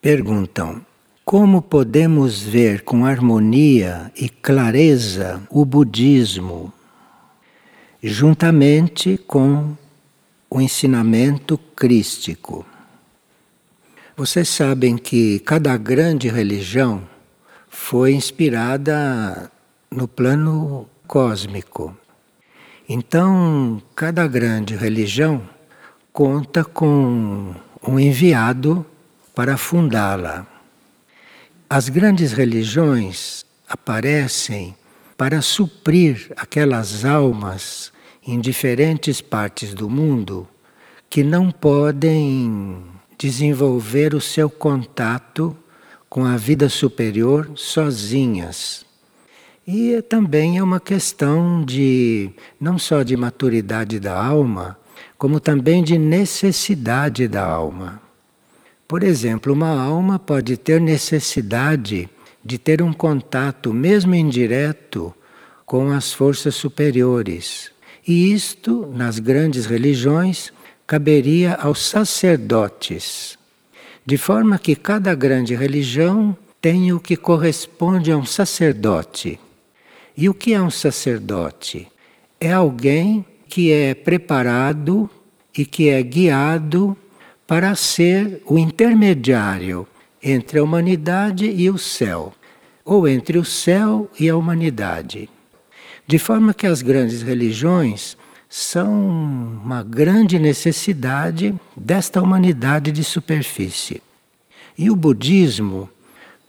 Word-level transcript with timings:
Perguntam: 0.00 0.80
como 1.26 1.60
podemos 1.60 2.40
ver 2.40 2.84
com 2.84 3.04
harmonia 3.04 4.10
e 4.16 4.30
clareza 4.30 5.42
o 5.50 5.62
budismo, 5.62 6.72
juntamente 8.02 9.18
com 9.18 9.76
o 10.48 10.58
ensinamento 10.58 11.58
crístico? 11.76 12.64
Vocês 14.16 14.48
sabem 14.48 14.96
que 14.96 15.38
cada 15.40 15.76
grande 15.76 16.30
religião 16.30 17.02
foi 17.68 18.14
inspirada 18.14 19.52
no 19.90 20.08
plano 20.08 20.88
cósmico. 21.06 21.94
Então, 22.88 23.82
cada 23.94 24.26
grande 24.26 24.74
religião 24.74 25.42
conta 26.10 26.64
com 26.64 27.54
um 27.86 28.00
enviado 28.00 28.86
para 29.34 29.56
fundá-la. 29.56 30.46
As 31.68 31.88
grandes 31.88 32.32
religiões 32.32 33.44
aparecem 33.68 34.74
para 35.16 35.40
suprir 35.40 36.32
aquelas 36.36 37.04
almas 37.04 37.92
em 38.26 38.40
diferentes 38.40 39.20
partes 39.20 39.74
do 39.74 39.88
mundo 39.88 40.48
que 41.08 41.22
não 41.22 41.50
podem 41.50 42.82
desenvolver 43.18 44.14
o 44.14 44.20
seu 44.20 44.48
contato 44.48 45.56
com 46.08 46.24
a 46.24 46.36
vida 46.36 46.68
superior 46.68 47.50
sozinhas. 47.54 48.84
E 49.66 50.02
também 50.02 50.58
é 50.58 50.62
uma 50.62 50.80
questão 50.80 51.64
de 51.64 52.30
não 52.58 52.78
só 52.78 53.02
de 53.02 53.16
maturidade 53.16 54.00
da 54.00 54.20
alma, 54.20 54.78
como 55.16 55.38
também 55.38 55.84
de 55.84 55.98
necessidade 55.98 57.28
da 57.28 57.44
alma. 57.44 58.00
Por 58.90 59.04
exemplo, 59.04 59.52
uma 59.52 59.80
alma 59.80 60.18
pode 60.18 60.56
ter 60.56 60.80
necessidade 60.80 62.10
de 62.44 62.58
ter 62.58 62.82
um 62.82 62.92
contato, 62.92 63.72
mesmo 63.72 64.16
indireto, 64.16 65.14
com 65.64 65.92
as 65.92 66.12
forças 66.12 66.56
superiores. 66.56 67.70
E 68.04 68.32
isto, 68.32 68.92
nas 68.92 69.20
grandes 69.20 69.64
religiões, 69.64 70.52
caberia 70.88 71.54
aos 71.54 71.86
sacerdotes. 71.86 73.38
De 74.04 74.16
forma 74.16 74.58
que 74.58 74.74
cada 74.74 75.14
grande 75.14 75.54
religião 75.54 76.36
tem 76.60 76.92
o 76.92 76.98
que 76.98 77.16
corresponde 77.16 78.10
a 78.10 78.16
um 78.16 78.26
sacerdote. 78.26 79.38
E 80.16 80.28
o 80.28 80.34
que 80.34 80.52
é 80.52 80.60
um 80.60 80.68
sacerdote? 80.68 81.86
É 82.40 82.50
alguém 82.50 83.24
que 83.48 83.70
é 83.70 83.94
preparado 83.94 85.08
e 85.56 85.64
que 85.64 85.88
é 85.88 86.02
guiado 86.02 86.96
para 87.50 87.74
ser 87.74 88.40
o 88.46 88.56
intermediário 88.56 89.84
entre 90.22 90.60
a 90.60 90.62
humanidade 90.62 91.46
e 91.50 91.68
o 91.68 91.76
céu, 91.76 92.32
ou 92.84 93.08
entre 93.08 93.38
o 93.38 93.44
céu 93.44 94.08
e 94.20 94.28
a 94.28 94.36
humanidade. 94.36 95.28
De 96.06 96.16
forma 96.16 96.54
que 96.54 96.64
as 96.64 96.80
grandes 96.80 97.22
religiões 97.22 98.16
são 98.48 98.94
uma 99.64 99.82
grande 99.82 100.38
necessidade 100.38 101.52
desta 101.76 102.22
humanidade 102.22 102.92
de 102.92 103.02
superfície. 103.02 104.00
E 104.78 104.88
o 104.88 104.94
budismo 104.94 105.90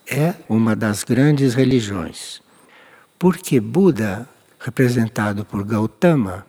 é 0.08 0.36
uma 0.48 0.76
das 0.76 1.04
grandes 1.04 1.56
religiões. 1.56 2.44
Porque 3.18 3.60
Buda, 3.60 4.30
representado 4.60 5.44
por 5.46 5.64
Gautama, 5.64 6.46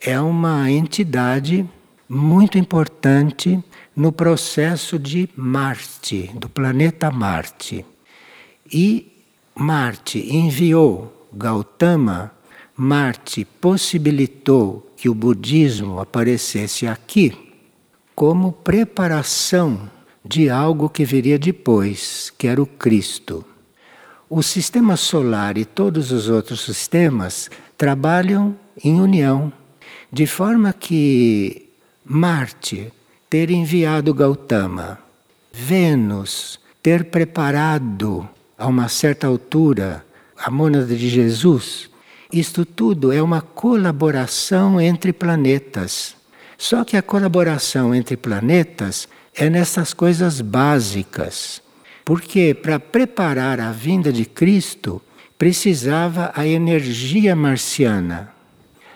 é 0.00 0.20
uma 0.20 0.68
entidade 0.68 1.64
muito 2.08 2.58
importante 2.58 3.62
no 3.96 4.10
processo 4.12 4.98
de 4.98 5.28
Marte, 5.36 6.30
do 6.34 6.48
planeta 6.48 7.10
Marte. 7.10 7.84
E 8.72 9.12
Marte 9.54 10.18
enviou 10.18 11.28
Gautama 11.32 12.32
Marte 12.76 13.44
possibilitou 13.44 14.92
que 14.96 15.08
o 15.08 15.14
budismo 15.14 16.00
aparecesse 16.00 16.88
aqui 16.88 17.32
como 18.16 18.50
preparação 18.50 19.88
de 20.24 20.50
algo 20.50 20.88
que 20.88 21.04
viria 21.04 21.38
depois, 21.38 22.32
que 22.36 22.48
era 22.48 22.60
o 22.60 22.66
Cristo. 22.66 23.44
O 24.28 24.42
sistema 24.42 24.96
solar 24.96 25.56
e 25.56 25.64
todos 25.64 26.10
os 26.10 26.28
outros 26.28 26.62
sistemas 26.62 27.48
trabalham 27.78 28.56
em 28.82 29.00
união, 29.00 29.52
de 30.10 30.26
forma 30.26 30.72
que 30.72 31.70
Marte 32.04 32.92
ter 33.34 33.50
enviado 33.50 34.14
Gautama, 34.14 34.96
Vênus 35.52 36.60
ter 36.80 37.06
preparado 37.06 38.28
a 38.56 38.68
uma 38.68 38.88
certa 38.88 39.26
altura 39.26 40.06
a 40.38 40.52
mônada 40.52 40.94
de 40.94 41.08
Jesus 41.08 41.90
isto 42.32 42.64
tudo 42.64 43.12
é 43.12 43.20
uma 43.20 43.40
colaboração 43.40 44.80
entre 44.80 45.12
planetas. 45.12 46.14
Só 46.56 46.84
que 46.84 46.96
a 46.96 47.02
colaboração 47.02 47.92
entre 47.92 48.16
planetas 48.16 49.08
é 49.34 49.50
nessas 49.50 49.92
coisas 49.92 50.40
básicas. 50.40 51.60
Porque 52.04 52.54
para 52.54 52.78
preparar 52.78 53.58
a 53.58 53.72
vinda 53.72 54.12
de 54.12 54.24
Cristo 54.24 55.02
precisava 55.36 56.30
a 56.36 56.46
energia 56.46 57.34
marciana. 57.34 58.33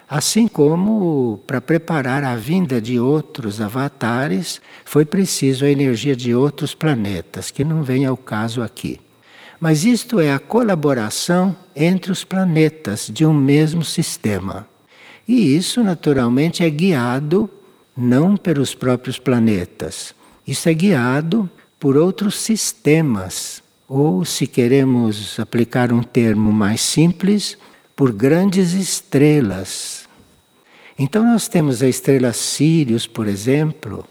Assim 0.09 0.49
como 0.49 1.39
para 1.47 1.61
preparar 1.61 2.25
a 2.25 2.35
vinda 2.35 2.81
de 2.81 2.99
outros 2.99 3.61
avatares 3.61 4.59
foi 4.85 5.05
preciso 5.05 5.67
a 5.67 5.71
energia 5.71 6.17
de 6.17 6.35
outros 6.35 6.75
planetas, 6.75 7.51
que 7.51 7.63
não 7.63 7.83
vem 7.83 8.07
ao 8.07 8.17
caso 8.17 8.63
aqui. 8.63 8.99
Mas 9.61 9.85
isto 9.85 10.19
é 10.19 10.33
a 10.33 10.39
colaboração 10.39 11.55
entre 11.77 12.11
os 12.11 12.25
planetas 12.25 13.11
de 13.13 13.27
um 13.27 13.35
mesmo 13.35 13.85
sistema. 13.85 14.67
E 15.27 15.55
isso, 15.55 15.85
naturalmente, 15.85 16.65
é 16.65 16.71
guiado 16.71 17.51
não 17.95 18.35
pelos 18.35 18.75
próprios 18.75 19.19
planetas, 19.19 20.15
isso 20.47 20.69
é 20.69 20.73
guiado 20.73 21.51
por 21.79 21.97
outros 21.97 22.39
sistemas, 22.39 23.63
ou, 23.87 24.25
se 24.25 24.47
queremos 24.47 25.39
aplicar 25.39 25.93
um 25.93 26.03
termo 26.03 26.53
mais 26.53 26.81
simples, 26.81 27.59
por 27.99 28.13
grandes 28.13 28.75
estrelas. 28.75 30.09
Então, 30.97 31.25
nós 31.25 31.49
temos 31.49 31.83
a 31.83 31.89
estrela 31.89 32.33
Sirius, 32.33 33.09
por 33.09 33.27
exemplo, 33.27 34.07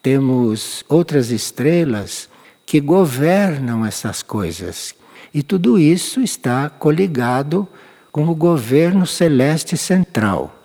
temos 0.00 0.84
outras 0.88 1.32
estrelas 1.32 2.28
que 2.64 2.78
governam 2.78 3.84
essas 3.84 4.22
coisas. 4.22 4.94
E 5.34 5.42
tudo 5.42 5.80
isso 5.80 6.20
está 6.20 6.70
coligado 6.70 7.66
com 8.12 8.28
o 8.28 8.36
governo 8.36 9.04
celeste 9.04 9.76
central, 9.76 10.56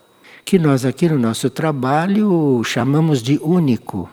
que 0.46 0.60
nós 0.60 0.86
aqui 0.86 1.10
no 1.10 1.18
nosso 1.18 1.50
trabalho 1.50 2.64
chamamos 2.64 3.24
de 3.24 3.40
único, 3.42 4.08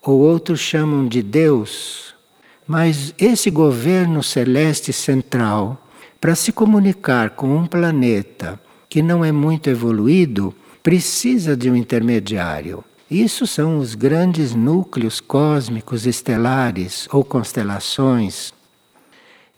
ou 0.00 0.20
outros 0.20 0.60
chamam 0.60 1.08
de 1.08 1.24
Deus. 1.24 2.14
Mas 2.68 3.12
esse 3.18 3.50
governo 3.50 4.22
celeste 4.22 4.92
central, 4.92 5.83
para 6.24 6.34
se 6.34 6.52
comunicar 6.52 7.28
com 7.32 7.54
um 7.54 7.66
planeta 7.66 8.58
que 8.88 9.02
não 9.02 9.22
é 9.22 9.30
muito 9.30 9.68
evoluído, 9.68 10.54
precisa 10.82 11.54
de 11.54 11.68
um 11.68 11.76
intermediário. 11.76 12.82
Isso 13.10 13.46
são 13.46 13.76
os 13.76 13.94
grandes 13.94 14.54
núcleos 14.54 15.20
cósmicos 15.20 16.06
estelares 16.06 17.06
ou 17.12 17.22
constelações. 17.22 18.54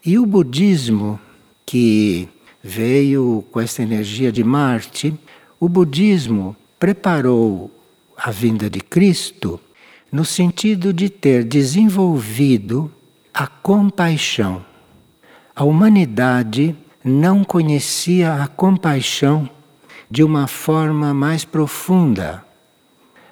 E 0.04 0.18
o 0.18 0.26
budismo, 0.26 1.20
que 1.64 2.28
veio 2.60 3.44
com 3.52 3.60
essa 3.60 3.80
energia 3.80 4.32
de 4.32 4.42
Marte, 4.42 5.14
o 5.60 5.68
budismo 5.68 6.56
preparou 6.80 7.70
a 8.16 8.32
vinda 8.32 8.68
de 8.68 8.80
Cristo 8.80 9.60
no 10.10 10.24
sentido 10.24 10.92
de 10.92 11.08
ter 11.10 11.44
desenvolvido 11.44 12.90
a 13.32 13.46
compaixão. 13.46 14.64
A 15.56 15.64
humanidade 15.64 16.76
não 17.02 17.42
conhecia 17.42 18.34
a 18.34 18.46
compaixão 18.46 19.50
de 20.08 20.22
uma 20.22 20.46
forma 20.46 21.12
mais 21.12 21.44
profunda 21.44 22.46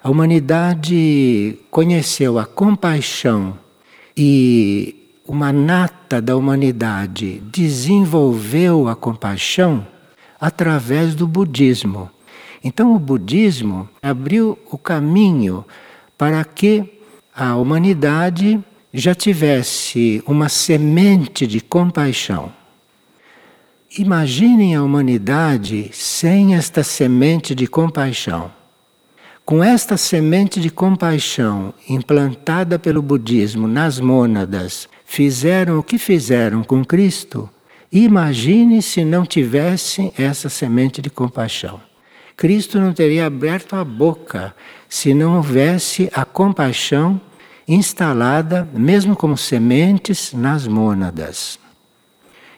a 0.05 0.09
humanidade 0.11 1.57
conheceu 1.71 2.37
a 2.37 2.45
compaixão 2.45 3.57
e 4.15 5.17
uma 5.27 5.51
nata 5.51 6.21
da 6.21 6.37
humanidade 6.37 7.41
desenvolveu 7.51 8.87
a 8.87 8.95
compaixão 8.95 9.83
através 10.39 11.15
do 11.15 11.25
budismo. 11.27 12.07
Então, 12.63 12.95
o 12.95 12.99
budismo 12.99 13.89
abriu 13.99 14.59
o 14.69 14.77
caminho 14.77 15.65
para 16.15 16.45
que 16.45 16.99
a 17.35 17.55
humanidade 17.55 18.63
já 18.95 19.13
tivesse 19.13 20.23
uma 20.25 20.47
semente 20.47 21.45
de 21.45 21.59
compaixão. 21.59 22.51
Imaginem 23.97 24.73
a 24.73 24.81
humanidade 24.81 25.89
sem 25.91 26.55
esta 26.55 26.81
semente 26.81 27.53
de 27.53 27.67
compaixão. 27.67 28.51
Com 29.43 29.63
esta 29.63 29.97
semente 29.97 30.61
de 30.61 30.69
compaixão 30.69 31.73
implantada 31.89 32.79
pelo 32.79 33.01
budismo 33.01 33.67
nas 33.67 33.99
mônadas, 33.99 34.87
fizeram 35.05 35.77
o 35.77 35.83
que 35.83 35.97
fizeram 35.97 36.63
com 36.63 36.83
Cristo, 36.83 37.49
imagine 37.91 38.81
se 38.81 39.03
não 39.03 39.25
tivessem 39.25 40.11
essa 40.17 40.49
semente 40.49 41.01
de 41.01 41.09
compaixão. 41.09 41.81
Cristo 42.35 42.79
não 42.79 42.93
teria 42.93 43.27
aberto 43.27 43.75
a 43.75 43.83
boca 43.83 44.55
se 44.89 45.13
não 45.13 45.35
houvesse 45.35 46.09
a 46.13 46.25
compaixão 46.25 47.19
instalada, 47.67 48.67
mesmo 48.73 49.15
como 49.15 49.37
sementes, 49.37 50.33
nas 50.33 50.67
mônadas. 50.67 51.59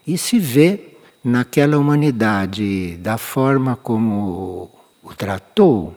E 0.05 0.17
se 0.17 0.39
vê 0.39 0.95
naquela 1.23 1.77
humanidade, 1.77 2.97
da 2.97 3.17
forma 3.17 3.75
como 3.75 4.71
o 5.03 5.13
tratou, 5.15 5.95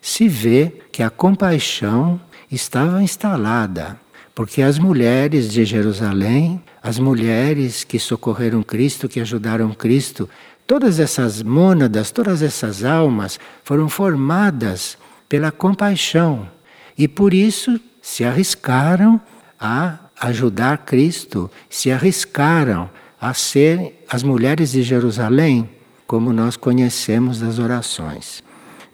se 0.00 0.28
vê 0.28 0.72
que 0.92 1.02
a 1.02 1.10
compaixão 1.10 2.20
estava 2.50 3.02
instalada, 3.02 3.98
porque 4.34 4.62
as 4.62 4.78
mulheres 4.78 5.50
de 5.50 5.64
Jerusalém, 5.64 6.62
as 6.82 6.98
mulheres 6.98 7.84
que 7.84 7.98
socorreram 7.98 8.62
Cristo, 8.62 9.08
que 9.08 9.20
ajudaram 9.20 9.72
Cristo, 9.72 10.28
todas 10.66 11.00
essas 11.00 11.42
mônadas, 11.42 12.10
todas 12.10 12.42
essas 12.42 12.84
almas 12.84 13.40
foram 13.64 13.88
formadas 13.88 14.98
pela 15.28 15.50
compaixão 15.50 16.48
e 16.96 17.08
por 17.08 17.34
isso 17.34 17.80
se 18.06 18.24
arriscaram 18.24 19.20
a 19.58 19.98
ajudar 20.20 20.78
Cristo, 20.86 21.50
se 21.68 21.90
arriscaram 21.90 22.88
a 23.20 23.34
ser 23.34 24.04
as 24.08 24.22
mulheres 24.22 24.70
de 24.70 24.82
Jerusalém, 24.84 25.68
como 26.06 26.32
nós 26.32 26.56
conhecemos 26.56 27.40
das 27.40 27.58
orações. 27.58 28.44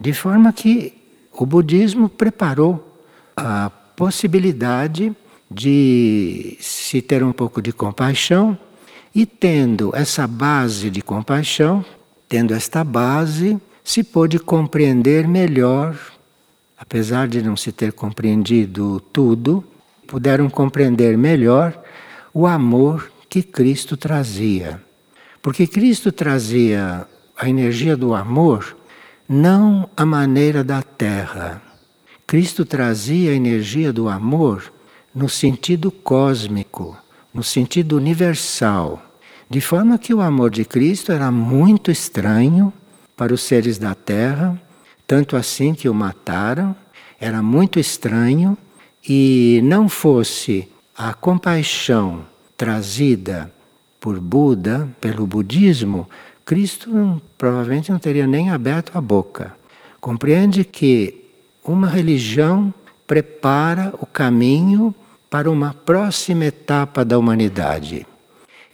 De 0.01 0.15
forma 0.15 0.51
que 0.51 0.95
o 1.31 1.45
budismo 1.45 2.09
preparou 2.09 2.99
a 3.37 3.71
possibilidade 3.95 5.15
de 5.51 6.57
se 6.59 7.03
ter 7.03 7.23
um 7.23 7.33
pouco 7.33 7.61
de 7.61 7.71
compaixão 7.71 8.59
e 9.15 9.27
tendo 9.27 9.95
essa 9.95 10.27
base 10.27 10.89
de 10.89 11.03
compaixão, 11.03 11.85
tendo 12.31 12.55
esta 12.55 12.83
base, 12.83 13.61
se 13.85 14.03
pôde 14.03 14.39
compreender 14.39 15.29
melhor, 15.29 15.99
apesar 16.83 17.29
de 17.29 17.41
não 17.41 17.57
se 17.57 17.71
ter 17.71 17.93
compreendido 17.93 18.99
tudo, 19.13 19.65
puderam 20.09 20.51
compreender 20.51 21.17
melhor 21.17 21.81
o 22.35 22.45
amor 22.45 23.11
que 23.29 23.41
Cristo 23.41 23.97
trazia. 23.97 24.83
Porque 25.41 25.65
Cristo 25.69 26.11
trazia 26.11 27.07
a 27.37 27.49
energia 27.49 27.97
do 27.97 28.13
amor 28.13 28.77
não 29.29 29.89
a 29.97 30.05
maneira 30.05 30.65
da 30.65 30.83
terra. 30.83 31.63
Cristo 32.27 32.65
trazia 32.65 33.31
a 33.31 33.35
energia 33.35 33.93
do 33.93 34.09
amor 34.09 34.73
no 35.15 35.29
sentido 35.29 35.91
cósmico, 35.91 36.97
no 37.33 37.45
sentido 37.45 37.97
universal. 37.97 39.01
De 39.49 39.61
forma 39.61 39.99
que 39.99 40.13
o 40.13 40.21
amor 40.21 40.51
de 40.51 40.65
Cristo 40.65 41.13
era 41.13 41.31
muito 41.31 41.93
estranho 41.93 42.73
para 43.17 43.33
os 43.33 43.43
seres 43.43 43.79
da 43.79 43.95
terra, 43.95 44.61
tanto 45.13 45.37
assim 45.37 45.75
que 45.75 45.91
o 45.91 45.95
mataram, 45.95 46.75
era 47.21 47.43
muito 47.43 47.79
estranho 47.79 48.57
e 49.07 49.61
não 49.63 49.87
fosse 49.87 50.67
a 50.97 51.13
compaixão 51.13 52.25
trazida 52.57 53.53
por 54.01 54.19
Buda, 54.19 54.89
pelo 55.03 55.27
budismo, 55.27 56.09
Cristo 56.47 57.21
provavelmente 57.37 57.93
não 57.93 57.99
teria 57.99 58.27
nem 58.27 58.49
aberto 58.49 58.97
a 58.97 59.03
boca. 59.03 59.55
Compreende 60.01 60.65
que 60.65 61.27
uma 61.63 61.89
religião 61.89 62.73
prepara 63.07 63.93
o 64.01 64.07
caminho 64.07 64.95
para 65.29 65.51
uma 65.51 65.75
próxima 65.75 66.47
etapa 66.47 67.05
da 67.05 67.19
humanidade. 67.19 68.07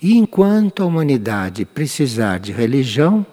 E 0.01 0.17
enquanto 0.17 0.85
a 0.85 0.87
humanidade 0.87 1.65
precisar 1.65 2.39
de 2.39 2.53
religião, 2.53 3.27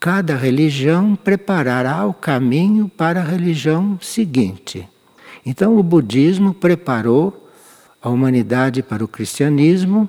cada 0.00 0.34
religião 0.34 1.14
preparará 1.14 2.06
o 2.06 2.14
caminho 2.14 2.88
para 2.88 3.20
a 3.20 3.24
religião 3.24 3.98
seguinte. 4.00 4.88
Então, 5.44 5.76
o 5.76 5.82
budismo 5.82 6.54
preparou 6.54 7.48
a 8.00 8.08
humanidade 8.08 8.82
para 8.82 9.04
o 9.04 9.08
cristianismo, 9.08 10.08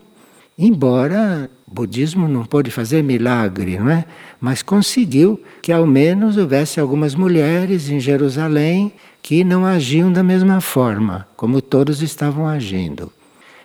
embora 0.57 1.51
o 1.67 1.73
budismo 1.73 2.25
não 2.29 2.45
pôde 2.45 2.71
fazer 2.71 3.03
milagre, 3.03 3.77
não 3.77 3.89
é? 3.89 4.05
Mas 4.39 4.61
conseguiu 4.61 5.41
que 5.61 5.73
ao 5.73 5.85
menos 5.85 6.37
houvesse 6.37 6.79
algumas 6.79 7.13
mulheres 7.13 7.89
em 7.89 7.99
Jerusalém 7.99 8.93
que 9.21 9.43
não 9.43 9.65
agiam 9.65 10.11
da 10.11 10.23
mesma 10.23 10.61
forma, 10.61 11.27
como 11.35 11.61
todos 11.61 12.01
estavam 12.01 12.47
agindo. 12.47 13.11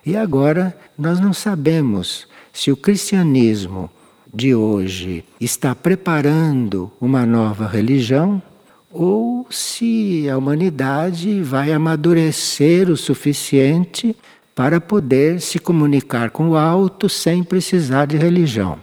E 0.04 0.16
agora 0.16 0.76
nós 0.98 1.20
não 1.20 1.32
sabemos 1.32 2.26
se 2.52 2.72
o 2.72 2.76
cristianismo 2.76 3.88
de 4.36 4.54
hoje 4.54 5.24
está 5.40 5.74
preparando 5.74 6.92
uma 7.00 7.24
nova 7.24 7.66
religião 7.66 8.42
ou 8.90 9.46
se 9.50 10.28
a 10.28 10.36
humanidade 10.36 11.40
vai 11.40 11.72
amadurecer 11.72 12.90
o 12.90 12.98
suficiente 12.98 14.14
para 14.54 14.78
poder 14.78 15.40
se 15.40 15.58
comunicar 15.58 16.30
com 16.30 16.50
o 16.50 16.56
alto 16.56 17.08
sem 17.08 17.42
precisar 17.42 18.04
de 18.04 18.18
religião. 18.18 18.78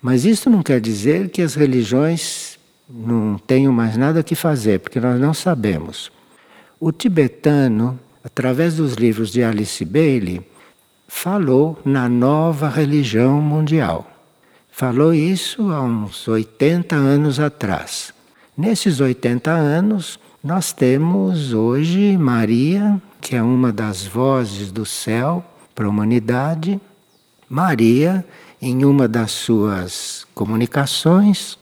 Mas 0.00 0.24
isso 0.24 0.48
não 0.48 0.62
quer 0.62 0.80
dizer 0.80 1.28
que 1.28 1.42
as 1.42 1.54
religiões 1.54 2.58
não 2.88 3.36
tenham 3.36 3.72
mais 3.72 3.98
nada 3.98 4.22
que 4.22 4.34
fazer, 4.34 4.80
porque 4.80 5.00
nós 5.00 5.20
não 5.20 5.34
sabemos. 5.34 6.10
O 6.80 6.90
tibetano, 6.90 7.98
através 8.24 8.76
dos 8.76 8.94
livros 8.94 9.30
de 9.30 9.42
Alice 9.42 9.84
Bailey, 9.84 10.40
falou 11.06 11.78
na 11.84 12.08
nova 12.08 12.68
religião 12.68 13.42
mundial. 13.42 14.15
Falou 14.78 15.14
isso 15.14 15.72
há 15.72 15.80
uns 15.80 16.28
80 16.28 16.94
anos 16.94 17.40
atrás. 17.40 18.12
Nesses 18.54 19.00
80 19.00 19.50
anos, 19.50 20.20
nós 20.44 20.70
temos 20.70 21.54
hoje 21.54 22.14
Maria, 22.18 23.00
que 23.18 23.34
é 23.34 23.42
uma 23.42 23.72
das 23.72 24.04
vozes 24.06 24.70
do 24.70 24.84
céu 24.84 25.42
para 25.74 25.86
a 25.86 25.88
humanidade. 25.88 26.78
Maria, 27.48 28.22
em 28.60 28.84
uma 28.84 29.08
das 29.08 29.30
suas 29.30 30.26
comunicações, 30.34 31.56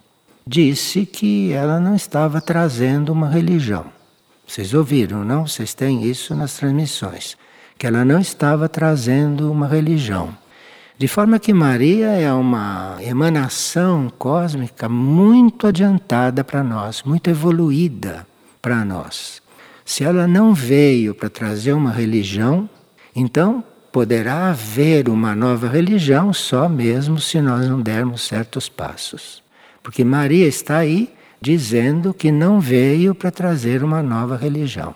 disse 0.45 1.07
que 1.07 1.53
ela 1.53 1.79
não 1.79 1.95
estava 1.95 2.41
trazendo 2.41 3.13
uma 3.13 3.29
religião. 3.29 3.85
Vocês 4.45 4.75
ouviram, 4.75 5.25
não? 5.25 5.47
Vocês 5.47 5.73
têm 5.73 6.03
isso 6.03 6.35
nas 6.35 6.55
transmissões. 6.55 7.37
Que 7.79 7.87
ela 7.87 8.05
não 8.05 8.19
estava 8.19 8.69
trazendo 8.69 9.53
uma 9.53 9.69
religião. 9.69 10.37
De 10.97 11.09
forma 11.09 11.41
que 11.41 11.53
Maria 11.53 12.07
é 12.11 12.33
uma 12.33 12.99
emanação 13.01 14.13
cósmica 14.17 14.89
muito 14.89 15.67
adiantada 15.67 16.45
para 16.45 16.63
nós, 16.63 17.03
muito 17.03 17.29
evoluída 17.29 18.25
para 18.63 18.85
nós. 18.85 19.43
Se 19.85 20.05
ela 20.05 20.29
não 20.29 20.55
veio 20.55 21.13
para 21.13 21.29
trazer 21.29 21.73
uma 21.73 21.91
religião, 21.91 22.71
então 23.15 23.63
poderá 23.91 24.51
haver 24.51 25.09
uma 25.09 25.35
nova 25.35 25.67
religião 25.67 26.33
só 26.33 26.69
mesmo 26.69 27.21
se 27.21 27.41
nós 27.41 27.69
não 27.69 27.81
dermos 27.81 28.23
certos 28.23 28.69
passos. 28.69 29.43
Porque 29.83 30.05
Maria 30.05 30.47
está 30.47 30.77
aí 30.79 31.13
dizendo 31.41 32.15
que 32.15 32.31
não 32.31 32.61
veio 32.61 33.17
para 33.17 33.33
trazer 33.33 33.83
uma 33.83 34.01
nova 34.01 34.37
religião. 34.37 34.95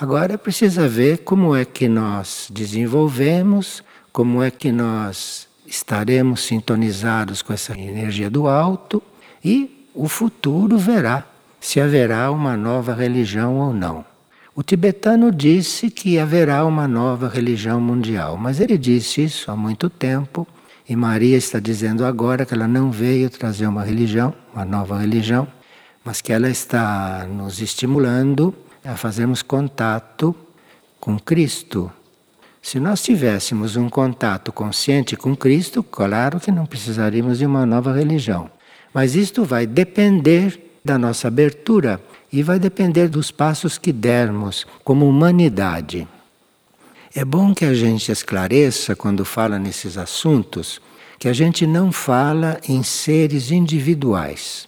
Agora 0.00 0.38
precisa 0.38 0.88
ver 0.88 1.18
como 1.18 1.54
é 1.54 1.64
que 1.64 1.88
nós 1.88 2.48
desenvolvemos 2.50 3.82
como 4.14 4.40
é 4.44 4.48
que 4.48 4.70
nós 4.70 5.48
estaremos 5.66 6.44
sintonizados 6.44 7.42
com 7.42 7.52
essa 7.52 7.76
energia 7.76 8.30
do 8.30 8.46
alto 8.46 9.02
e 9.44 9.88
o 9.92 10.06
futuro 10.06 10.78
verá 10.78 11.26
se 11.60 11.80
haverá 11.80 12.30
uma 12.30 12.56
nova 12.56 12.94
religião 12.94 13.58
ou 13.58 13.74
não. 13.74 14.04
O 14.54 14.62
tibetano 14.62 15.32
disse 15.32 15.90
que 15.90 16.16
haverá 16.16 16.64
uma 16.64 16.86
nova 16.86 17.28
religião 17.28 17.80
mundial, 17.80 18.36
mas 18.36 18.60
ele 18.60 18.78
disse 18.78 19.24
isso 19.24 19.50
há 19.50 19.56
muito 19.56 19.90
tempo 19.90 20.46
e 20.88 20.94
Maria 20.94 21.36
está 21.36 21.58
dizendo 21.58 22.04
agora 22.04 22.46
que 22.46 22.54
ela 22.54 22.68
não 22.68 22.92
veio 22.92 23.28
trazer 23.28 23.66
uma 23.66 23.82
religião, 23.82 24.32
uma 24.54 24.64
nova 24.64 24.96
religião, 24.96 25.48
mas 26.04 26.20
que 26.20 26.32
ela 26.32 26.48
está 26.48 27.26
nos 27.28 27.60
estimulando 27.60 28.54
a 28.84 28.94
fazermos 28.94 29.42
contato 29.42 30.32
com 31.00 31.18
Cristo, 31.18 31.90
se 32.64 32.80
nós 32.80 33.02
tivéssemos 33.02 33.76
um 33.76 33.90
contato 33.90 34.50
consciente 34.50 35.16
com 35.16 35.36
Cristo, 35.36 35.82
claro 35.82 36.40
que 36.40 36.50
não 36.50 36.64
precisaríamos 36.64 37.36
de 37.36 37.44
uma 37.44 37.66
nova 37.66 37.92
religião. 37.92 38.50
Mas 38.94 39.14
isto 39.14 39.44
vai 39.44 39.66
depender 39.66 40.78
da 40.82 40.96
nossa 40.96 41.28
abertura 41.28 42.00
e 42.32 42.42
vai 42.42 42.58
depender 42.58 43.08
dos 43.08 43.30
passos 43.30 43.76
que 43.76 43.92
dermos 43.92 44.66
como 44.82 45.06
humanidade. 45.06 46.08
É 47.14 47.22
bom 47.22 47.54
que 47.54 47.66
a 47.66 47.74
gente 47.74 48.10
esclareça 48.10 48.96
quando 48.96 49.26
fala 49.26 49.58
nesses 49.58 49.98
assuntos 49.98 50.80
que 51.18 51.28
a 51.28 51.34
gente 51.34 51.66
não 51.66 51.92
fala 51.92 52.58
em 52.66 52.82
seres 52.82 53.50
individuais. 53.50 54.66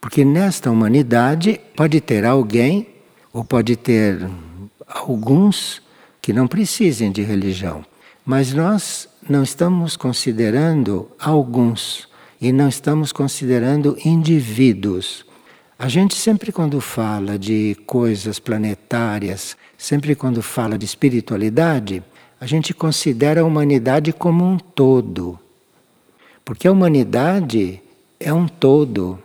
Porque 0.00 0.24
nesta 0.24 0.70
humanidade 0.70 1.60
pode 1.74 2.00
ter 2.00 2.24
alguém, 2.24 2.86
ou 3.32 3.44
pode 3.44 3.74
ter 3.74 4.24
alguns, 4.86 5.82
que 6.28 6.32
não 6.34 6.46
precisem 6.46 7.10
de 7.10 7.22
religião. 7.22 7.82
Mas 8.22 8.52
nós 8.52 9.08
não 9.26 9.42
estamos 9.42 9.96
considerando 9.96 11.10
alguns 11.18 12.06
e 12.38 12.52
não 12.52 12.68
estamos 12.68 13.12
considerando 13.12 13.96
indivíduos. 14.04 15.24
A 15.78 15.88
gente 15.88 16.14
sempre 16.14 16.52
quando 16.52 16.82
fala 16.82 17.38
de 17.38 17.74
coisas 17.86 18.38
planetárias, 18.38 19.56
sempre 19.78 20.14
quando 20.14 20.42
fala 20.42 20.76
de 20.76 20.84
espiritualidade, 20.84 22.02
a 22.38 22.44
gente 22.44 22.74
considera 22.74 23.40
a 23.40 23.44
humanidade 23.44 24.12
como 24.12 24.44
um 24.44 24.58
todo. 24.58 25.38
Porque 26.44 26.68
a 26.68 26.72
humanidade 26.72 27.80
é 28.20 28.34
um 28.34 28.46
todo. 28.46 29.18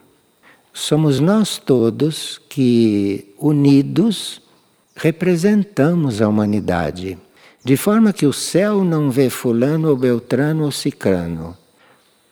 Somos 0.72 1.20
nós 1.20 1.58
todos 1.58 2.40
que, 2.48 3.36
unidos, 3.38 4.42
representamos 4.96 6.22
a 6.22 6.28
humanidade. 6.28 7.18
De 7.64 7.78
forma 7.78 8.12
que 8.12 8.26
o 8.26 8.34
céu 8.34 8.84
não 8.84 9.10
vê 9.10 9.30
fulano 9.30 9.90
ou 9.90 9.96
beltrano 9.96 10.66
ou 10.66 10.72
cicrano. 10.72 11.58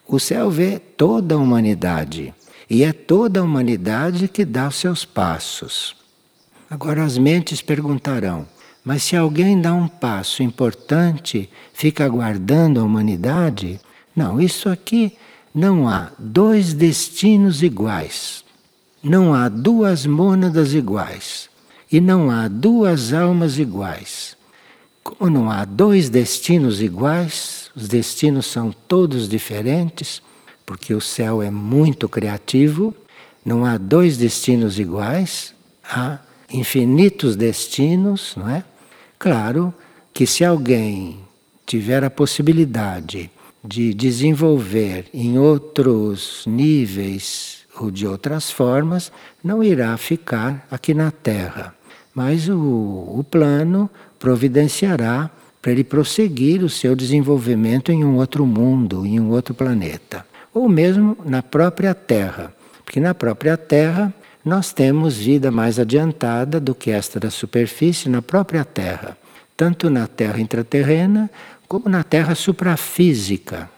O 0.06 0.20
céu 0.20 0.50
vê 0.50 0.78
toda 0.78 1.34
a 1.34 1.38
humanidade. 1.38 2.34
E 2.68 2.84
é 2.84 2.92
toda 2.92 3.40
a 3.40 3.42
humanidade 3.42 4.28
que 4.28 4.44
dá 4.44 4.68
os 4.68 4.76
seus 4.76 5.04
passos. 5.04 5.96
Agora 6.68 7.04
as 7.04 7.18
mentes 7.18 7.62
perguntarão: 7.62 8.46
mas 8.84 9.04
se 9.04 9.16
alguém 9.16 9.60
dá 9.60 9.72
um 9.72 9.86
passo 9.86 10.42
importante, 10.42 11.48
fica 11.72 12.04
aguardando 12.04 12.80
a 12.80 12.82
humanidade? 12.84 13.80
Não, 14.14 14.40
isso 14.40 14.68
aqui 14.68 15.16
não 15.54 15.88
há 15.88 16.10
dois 16.18 16.72
destinos 16.72 17.62
iguais. 17.62 18.44
Não 19.02 19.34
há 19.34 19.48
duas 19.48 20.04
mônadas 20.04 20.74
iguais. 20.74 21.48
E 21.92 22.00
não 22.00 22.30
há 22.30 22.48
duas 22.48 23.12
almas 23.12 23.58
iguais. 23.58 24.34
Como 25.04 25.28
não 25.28 25.50
há 25.50 25.66
dois 25.66 26.08
destinos 26.08 26.80
iguais, 26.80 27.70
os 27.76 27.86
destinos 27.86 28.46
são 28.46 28.72
todos 28.88 29.28
diferentes, 29.28 30.22
porque 30.64 30.94
o 30.94 31.02
céu 31.02 31.42
é 31.42 31.50
muito 31.50 32.08
criativo, 32.08 32.94
não 33.44 33.66
há 33.66 33.76
dois 33.76 34.16
destinos 34.16 34.78
iguais, 34.78 35.54
há 35.84 36.18
infinitos 36.50 37.36
destinos, 37.36 38.34
não 38.38 38.48
é? 38.48 38.64
Claro 39.18 39.74
que 40.14 40.26
se 40.26 40.44
alguém 40.44 41.18
tiver 41.66 42.04
a 42.04 42.10
possibilidade 42.10 43.30
de 43.62 43.92
desenvolver 43.92 45.06
em 45.12 45.38
outros 45.38 46.44
níveis 46.46 47.66
ou 47.78 47.90
de 47.90 48.06
outras 48.06 48.50
formas, 48.50 49.12
não 49.44 49.62
irá 49.62 49.96
ficar 49.96 50.66
aqui 50.70 50.94
na 50.94 51.10
Terra. 51.10 51.81
Mas 52.14 52.48
o, 52.48 52.56
o 52.56 53.24
plano 53.28 53.88
providenciará 54.18 55.30
para 55.60 55.72
ele 55.72 55.84
prosseguir 55.84 56.62
o 56.64 56.68
seu 56.68 56.96
desenvolvimento 56.96 57.92
em 57.92 58.04
um 58.04 58.16
outro 58.16 58.44
mundo, 58.44 59.06
em 59.06 59.20
um 59.20 59.30
outro 59.30 59.54
planeta. 59.54 60.26
Ou 60.52 60.68
mesmo 60.68 61.16
na 61.24 61.42
própria 61.42 61.94
Terra. 61.94 62.52
Porque 62.84 62.98
na 63.00 63.14
própria 63.14 63.56
Terra 63.56 64.12
nós 64.44 64.72
temos 64.72 65.16
vida 65.16 65.50
mais 65.50 65.78
adiantada 65.78 66.58
do 66.58 66.74
que 66.74 66.90
esta 66.90 67.20
da 67.20 67.30
superfície 67.30 68.08
na 68.08 68.20
própria 68.20 68.64
Terra. 68.64 69.16
Tanto 69.56 69.88
na 69.88 70.08
Terra 70.08 70.40
intraterrena 70.40 71.30
como 71.68 71.88
na 71.88 72.02
Terra 72.02 72.34
suprafísica. 72.34 73.70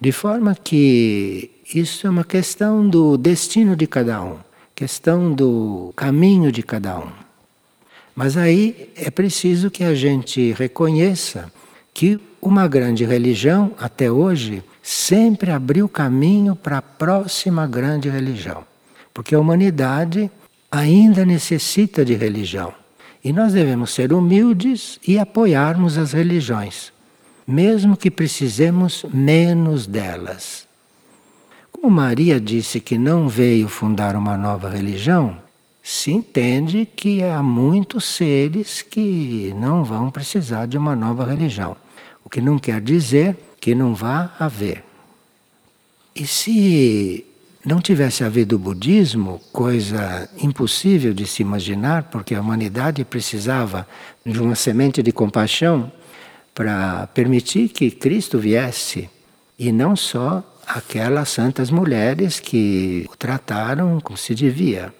De 0.00 0.12
forma 0.12 0.54
que 0.54 1.50
isso 1.74 2.06
é 2.06 2.10
uma 2.10 2.24
questão 2.24 2.88
do 2.88 3.16
destino 3.16 3.74
de 3.74 3.86
cada 3.86 4.22
um, 4.22 4.36
questão 4.74 5.32
do 5.32 5.92
caminho 5.96 6.52
de 6.52 6.62
cada 6.62 6.98
um. 6.98 7.23
Mas 8.14 8.36
aí 8.36 8.90
é 8.94 9.10
preciso 9.10 9.70
que 9.70 9.82
a 9.82 9.94
gente 9.94 10.52
reconheça 10.52 11.52
que 11.92 12.20
uma 12.40 12.68
grande 12.68 13.04
religião, 13.04 13.72
até 13.78 14.10
hoje, 14.10 14.62
sempre 14.82 15.50
abriu 15.50 15.88
caminho 15.88 16.54
para 16.54 16.78
a 16.78 16.82
próxima 16.82 17.66
grande 17.66 18.08
religião. 18.08 18.64
Porque 19.12 19.34
a 19.34 19.40
humanidade 19.40 20.30
ainda 20.70 21.24
necessita 21.24 22.04
de 22.04 22.14
religião. 22.14 22.74
E 23.24 23.32
nós 23.32 23.54
devemos 23.54 23.90
ser 23.90 24.12
humildes 24.12 24.98
e 25.06 25.18
apoiarmos 25.18 25.96
as 25.96 26.12
religiões, 26.12 26.92
mesmo 27.46 27.96
que 27.96 28.10
precisemos 28.10 29.06
menos 29.12 29.86
delas. 29.86 30.68
Como 31.72 31.90
Maria 31.90 32.38
disse 32.38 32.80
que 32.80 32.98
não 32.98 33.28
veio 33.28 33.68
fundar 33.68 34.16
uma 34.16 34.36
nova 34.36 34.68
religião, 34.68 35.38
se 35.86 36.10
entende 36.10 36.88
que 36.96 37.22
há 37.22 37.42
muitos 37.42 38.06
seres 38.06 38.80
que 38.80 39.52
não 39.54 39.84
vão 39.84 40.10
precisar 40.10 40.64
de 40.64 40.78
uma 40.78 40.96
nova 40.96 41.26
religião. 41.26 41.76
O 42.24 42.30
que 42.30 42.40
não 42.40 42.58
quer 42.58 42.80
dizer 42.80 43.36
que 43.60 43.74
não 43.74 43.94
vá 43.94 44.34
haver. 44.38 44.82
E 46.16 46.26
se 46.26 47.26
não 47.62 47.82
tivesse 47.82 48.24
havido 48.24 48.56
o 48.56 48.58
budismo, 48.58 49.42
coisa 49.52 50.26
impossível 50.38 51.12
de 51.12 51.26
se 51.26 51.42
imaginar, 51.42 52.04
porque 52.04 52.34
a 52.34 52.40
humanidade 52.40 53.04
precisava 53.04 53.86
de 54.24 54.40
uma 54.40 54.54
semente 54.54 55.02
de 55.02 55.12
compaixão 55.12 55.92
para 56.54 57.06
permitir 57.08 57.68
que 57.68 57.90
Cristo 57.90 58.38
viesse, 58.38 59.10
e 59.58 59.70
não 59.70 59.94
só 59.94 60.42
aquelas 60.66 61.28
santas 61.28 61.70
mulheres 61.70 62.40
que 62.40 63.06
o 63.12 63.16
trataram 63.18 64.00
como 64.00 64.16
se 64.16 64.34
devia. 64.34 64.90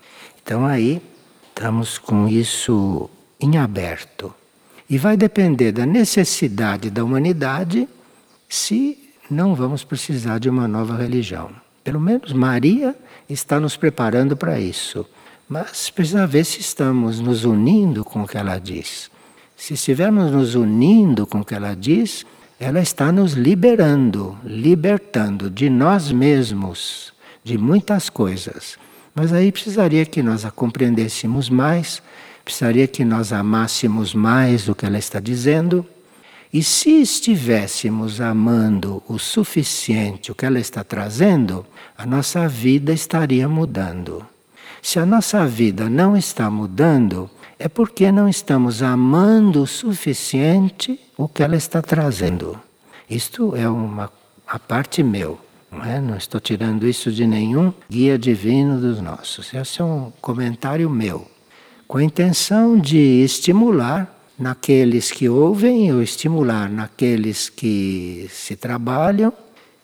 Então 0.44 0.66
aí 0.66 1.00
estamos 1.48 1.96
com 1.96 2.28
isso 2.28 3.08
em 3.40 3.56
aberto. 3.56 4.32
E 4.90 4.98
vai 4.98 5.16
depender 5.16 5.72
da 5.72 5.86
necessidade 5.86 6.90
da 6.90 7.02
humanidade 7.02 7.88
se 8.46 8.98
não 9.30 9.54
vamos 9.54 9.82
precisar 9.84 10.38
de 10.38 10.50
uma 10.50 10.68
nova 10.68 10.98
religião. 10.98 11.50
Pelo 11.82 11.98
menos 11.98 12.34
Maria 12.34 12.94
está 13.26 13.58
nos 13.58 13.74
preparando 13.74 14.36
para 14.36 14.60
isso. 14.60 15.06
Mas 15.48 15.88
precisa 15.88 16.26
ver 16.26 16.44
se 16.44 16.60
estamos 16.60 17.20
nos 17.20 17.46
unindo 17.46 18.04
com 18.04 18.22
o 18.22 18.28
que 18.28 18.36
ela 18.36 18.58
diz. 18.58 19.10
Se 19.56 19.72
estivermos 19.72 20.30
nos 20.30 20.54
unindo 20.54 21.26
com 21.26 21.40
o 21.40 21.44
que 21.44 21.54
ela 21.54 21.74
diz, 21.74 22.26
ela 22.60 22.80
está 22.80 23.10
nos 23.10 23.32
liberando, 23.32 24.38
libertando 24.44 25.48
de 25.48 25.70
nós 25.70 26.12
mesmos, 26.12 27.14
de 27.42 27.56
muitas 27.56 28.10
coisas. 28.10 28.78
Mas 29.14 29.32
aí 29.32 29.52
precisaria 29.52 30.04
que 30.04 30.22
nós 30.22 30.44
a 30.44 30.50
compreendêssemos 30.50 31.48
mais, 31.48 32.02
precisaria 32.44 32.86
que 32.86 33.04
nós 33.04 33.32
amássemos 33.32 34.12
mais 34.12 34.68
o 34.68 34.74
que 34.74 34.84
ela 34.84 34.98
está 34.98 35.20
dizendo. 35.20 35.86
E 36.52 36.62
se 36.62 37.00
estivéssemos 37.00 38.20
amando 38.20 39.02
o 39.08 39.18
suficiente 39.18 40.32
o 40.32 40.34
que 40.34 40.44
ela 40.44 40.58
está 40.58 40.82
trazendo, 40.82 41.64
a 41.96 42.04
nossa 42.04 42.48
vida 42.48 42.92
estaria 42.92 43.48
mudando. 43.48 44.24
Se 44.82 44.98
a 44.98 45.06
nossa 45.06 45.46
vida 45.46 45.88
não 45.88 46.16
está 46.16 46.50
mudando, 46.50 47.30
é 47.58 47.68
porque 47.68 48.12
não 48.12 48.28
estamos 48.28 48.82
amando 48.82 49.62
o 49.62 49.66
suficiente 49.66 51.00
o 51.16 51.28
que 51.28 51.42
ela 51.42 51.56
está 51.56 51.80
trazendo. 51.80 52.60
Isto 53.08 53.56
é 53.56 53.68
uma 53.68 54.10
a 54.46 54.58
parte 54.58 55.02
meu. 55.02 55.43
Não, 55.74 55.84
é? 55.84 56.00
não 56.00 56.16
estou 56.16 56.40
tirando 56.40 56.86
isso 56.86 57.10
de 57.10 57.26
nenhum 57.26 57.72
guia 57.90 58.18
divino 58.18 58.80
dos 58.80 59.00
nossos. 59.00 59.52
Esse 59.52 59.80
é 59.80 59.84
um 59.84 60.12
comentário 60.20 60.88
meu, 60.88 61.26
com 61.86 61.98
a 61.98 62.04
intenção 62.04 62.78
de 62.78 62.96
estimular 62.96 64.14
naqueles 64.38 65.10
que 65.10 65.28
ouvem 65.28 65.92
ou 65.92 66.02
estimular 66.02 66.70
naqueles 66.70 67.48
que 67.48 68.28
se 68.30 68.56
trabalham, 68.56 69.32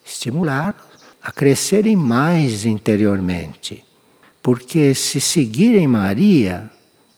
estimular 0.05 0.75
a 1.23 1.31
crescerem 1.31 1.97
mais 1.97 2.65
interiormente. 2.65 3.85
Porque 4.43 4.95
se 4.95 5.21
seguirem 5.21 5.87
Maria 5.87 6.71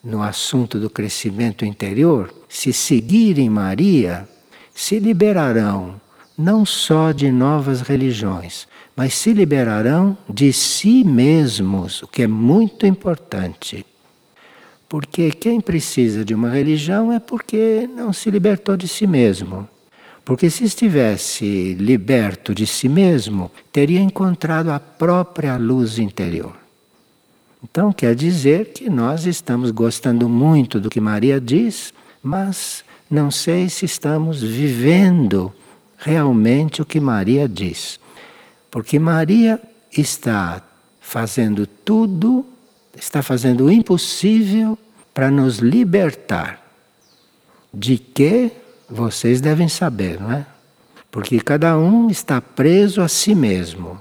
no 0.03 0.23
assunto 0.23 0.81
do 0.81 0.91
crescimento 0.91 1.65
interior, 1.65 2.35
se 2.49 2.73
seguirem 2.73 3.49
Maria, 3.49 4.29
se 4.75 4.99
liberarão 4.99 6.01
não 6.37 6.65
só 6.65 7.13
de 7.13 7.31
novas 7.31 7.81
religiões, 7.81 8.67
mas 8.97 9.15
se 9.15 9.33
liberarão 9.33 10.17
de 10.29 10.53
si 10.53 11.05
mesmos, 11.05 12.03
o 12.03 12.07
que 12.07 12.23
é 12.23 12.27
muito 12.27 12.87
importante. 12.87 13.87
Porque 14.89 15.31
quem 15.31 15.61
precisa 15.61 16.25
de 16.25 16.35
uma 16.35 16.51
religião 16.51 17.13
é 17.13 17.19
porque 17.19 17.89
não 17.95 18.13
se 18.13 18.31
libertou 18.31 18.77
de 18.77 18.87
si 18.87 19.07
mesmo. 19.07 19.67
Porque 20.25 20.51
se 20.51 20.65
estivesse 20.65 21.75
liberto 21.75 22.55
de 22.55 22.67
si 22.67 22.89
mesmo, 22.89 23.51
teria 23.73 24.01
encontrado 24.01 24.71
a 24.71 24.79
própria 24.79 25.57
luz 25.57 25.99
interior. 25.99 26.55
Então 27.63 27.93
quer 27.93 28.15
dizer 28.15 28.73
que 28.73 28.91
nós 28.91 29.25
estamos 29.25 29.71
gostando 29.71 30.29
muito 30.29 30.79
do 30.79 30.91
que 30.91 31.01
Maria 31.01 31.41
diz, 31.41 31.95
mas 32.23 32.85
não 33.11 33.31
sei 33.31 33.69
se 33.69 33.85
estamos 33.85 34.43
vivendo 34.43 35.53
realmente 36.03 36.83
o 36.83 36.85
que 36.85 37.01
Maria 37.01 37.49
diz. 37.49 37.99
Porque 38.71 38.99
Maria 38.99 39.61
está 39.97 40.63
fazendo 41.01 41.67
tudo, 41.67 42.45
está 42.97 43.23
fazendo 43.23 43.67
o 43.67 43.71
impossível 43.71 44.79
para 45.15 45.31
nos 45.31 45.59
libertar. 45.59 46.61
De 47.73 47.97
que 47.97 48.51
vocês 48.89 49.41
devem 49.41 49.69
saber, 49.69 50.21
não 50.21 50.33
é? 50.33 50.45
Porque 51.11 51.41
cada 51.41 51.79
um 51.79 52.11
está 52.11 52.41
preso 52.41 53.01
a 53.01 53.09
si 53.09 53.35
mesmo. 53.35 54.01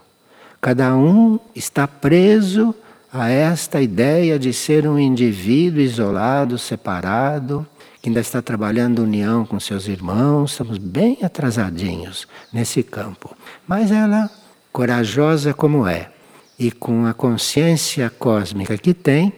Cada 0.60 0.96
um 0.96 1.39
está 1.55 1.88
preso 1.88 2.75
a 3.12 3.29
esta 3.29 3.81
ideia 3.81 4.39
de 4.39 4.53
ser 4.53 4.88
um 4.88 4.98
indivíduo 4.98 5.81
isolado, 5.81 6.58
separado, 6.58 7.67
que 8.01 8.10
ainda 8.10 8.20
está 8.20 8.41
trabalhando 8.41 9.03
união 9.03 9.46
com 9.46 9.60
seus 9.60 9.88
irmãos. 9.88 10.51
Estamos 10.51 10.77
bem 10.77 11.20
atrasadinhos 11.22 12.27
nesse 12.51 12.81
campo. 12.81 13.36
Mas 13.67 13.91
ela, 13.91 14.29
corajosa 14.72 15.53
como 15.53 15.88
é, 15.88 16.10
e 16.58 16.72
com 16.72 17.05
a 17.05 17.13
consciência 17.13 18.10
cósmica 18.10 18.77
que 18.77 18.93
tem, 18.93 19.31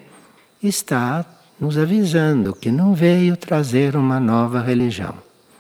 está 0.62 1.26
nos 1.60 1.78
avisando 1.78 2.54
que 2.54 2.72
não 2.72 2.94
veio 2.94 3.36
trazer 3.36 3.96
uma 3.96 4.20
nova 4.20 4.62
religião. 4.62 5.16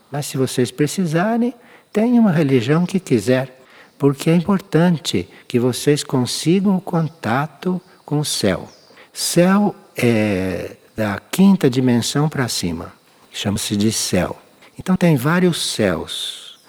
Mas 0.09 0.27
se 0.27 0.37
vocês 0.37 0.71
precisarem, 0.71 1.53
tenham 1.91 2.19
uma 2.19 2.31
religião 2.31 2.85
que 2.85 2.99
quiser, 2.99 3.59
porque 3.97 4.29
é 4.29 4.35
importante 4.35 5.27
que 5.47 5.59
vocês 5.59 6.03
consigam 6.03 6.77
o 6.77 6.81
contato 6.81 7.81
com 8.05 8.19
o 8.19 8.25
céu. 8.25 8.69
Céu 9.11 9.75
é 9.95 10.77
da 10.95 11.19
quinta 11.31 11.69
dimensão 11.69 12.29
para 12.29 12.47
cima, 12.47 12.93
chama-se 13.31 13.75
de 13.75 13.91
céu. 13.91 14.37
Então 14.77 14.95
tem 14.95 15.15
vários 15.15 15.73
céus. 15.73 16.59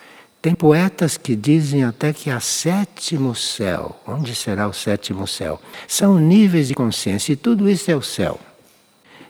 Tem 0.40 0.54
poetas 0.54 1.16
que 1.16 1.35
dizem 1.35 1.85
até 1.85 2.12
que 2.12 2.28
há 2.31 2.38
sétimo 2.38 3.35
céu. 3.35 3.99
Onde 4.07 4.35
será 4.35 4.69
o 4.69 4.75
sétimo 4.75 5.26
céu? 5.26 5.61
São 5.88 6.19
níveis 6.19 6.69
de 6.69 6.75
consciência 6.75 7.33
e 7.33 7.37
tudo 7.37 7.69
isso 7.69 7.90
é 7.90 7.97
o 7.97 8.02
céu. 8.02 8.38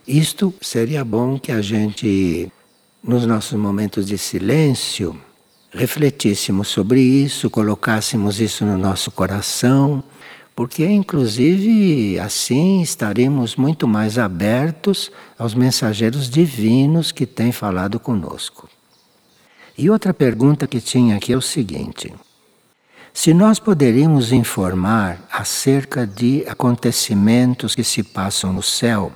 Isto 0.06 0.52
seria 0.60 1.04
bom 1.04 1.38
que 1.38 1.52
a 1.52 1.62
gente, 1.62 2.50
nos 3.02 3.24
nossos 3.24 3.58
momentos 3.58 4.06
de 4.06 4.18
silêncio, 4.18 5.16
refletíssemos 5.72 6.68
sobre 6.68 7.00
isso, 7.00 7.48
colocássemos 7.48 8.40
isso 8.40 8.64
no 8.64 8.76
nosso 8.76 9.10
coração 9.10 10.02
porque 10.54 10.86
inclusive 10.86 12.18
assim 12.18 12.80
estaremos 12.80 13.56
muito 13.56 13.88
mais 13.88 14.18
abertos 14.18 15.10
aos 15.38 15.54
mensageiros 15.54 16.30
divinos 16.30 17.10
que 17.10 17.26
têm 17.26 17.50
falado 17.50 17.98
conosco. 17.98 18.68
E 19.76 19.90
outra 19.90 20.14
pergunta 20.14 20.66
que 20.66 20.80
tinha 20.80 21.16
aqui 21.16 21.32
é 21.32 21.36
o 21.36 21.42
seguinte: 21.42 22.14
se 23.12 23.34
nós 23.34 23.58
poderíamos 23.58 24.32
informar 24.32 25.26
acerca 25.30 26.06
de 26.06 26.44
acontecimentos 26.46 27.74
que 27.74 27.82
se 27.82 28.02
passam 28.02 28.52
no 28.52 28.62
céu 28.62 29.12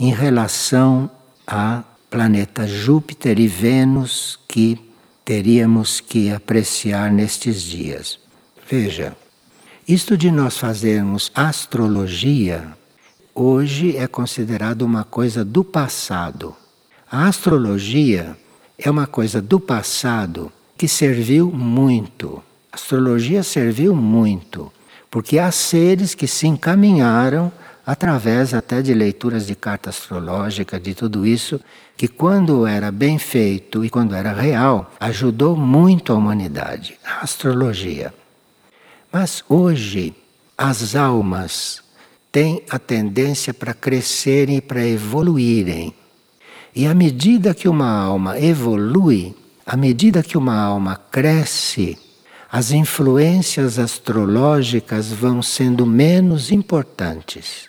em 0.00 0.10
relação 0.10 1.10
a 1.46 1.82
planeta 2.08 2.66
Júpiter 2.66 3.38
e 3.38 3.46
Vênus 3.46 4.38
que 4.48 4.80
teríamos 5.24 6.00
que 6.00 6.30
apreciar 6.30 7.10
nestes 7.12 7.60
dias. 7.62 8.18
Veja, 8.66 9.14
isto 9.88 10.18
de 10.18 10.30
nós 10.30 10.58
fazermos 10.58 11.32
astrologia, 11.34 12.76
hoje 13.34 13.96
é 13.96 14.06
considerado 14.06 14.82
uma 14.82 15.02
coisa 15.02 15.42
do 15.42 15.64
passado. 15.64 16.54
A 17.10 17.26
astrologia 17.26 18.36
é 18.78 18.90
uma 18.90 19.06
coisa 19.06 19.40
do 19.40 19.58
passado 19.58 20.52
que 20.76 20.86
serviu 20.86 21.50
muito. 21.50 22.42
A 22.70 22.76
astrologia 22.76 23.42
serviu 23.42 23.96
muito, 23.96 24.70
porque 25.10 25.38
há 25.38 25.50
seres 25.50 26.14
que 26.14 26.26
se 26.26 26.46
encaminharam 26.46 27.50
através 27.86 28.52
até 28.52 28.82
de 28.82 28.92
leituras 28.92 29.46
de 29.46 29.54
carta 29.54 29.88
astrológica, 29.88 30.78
de 30.78 30.94
tudo 30.94 31.26
isso, 31.26 31.58
que 31.96 32.06
quando 32.06 32.66
era 32.66 32.92
bem 32.92 33.18
feito 33.18 33.82
e 33.82 33.88
quando 33.88 34.14
era 34.14 34.34
real, 34.34 34.92
ajudou 35.00 35.56
muito 35.56 36.12
a 36.12 36.16
humanidade. 36.16 36.98
A 37.02 37.24
astrologia. 37.24 38.12
Mas 39.10 39.42
hoje 39.48 40.14
as 40.56 40.94
almas 40.94 41.82
têm 42.30 42.62
a 42.68 42.78
tendência 42.78 43.54
para 43.54 43.72
crescerem 43.72 44.56
e 44.56 44.60
para 44.60 44.86
evoluírem. 44.86 45.94
E 46.74 46.86
à 46.86 46.94
medida 46.94 47.54
que 47.54 47.68
uma 47.68 47.90
alma 47.90 48.38
evolui, 48.38 49.34
à 49.64 49.76
medida 49.76 50.22
que 50.22 50.36
uma 50.36 50.56
alma 50.60 50.96
cresce, 51.10 51.98
as 52.50 52.70
influências 52.70 53.78
astrológicas 53.78 55.10
vão 55.10 55.42
sendo 55.42 55.86
menos 55.86 56.50
importantes. 56.50 57.68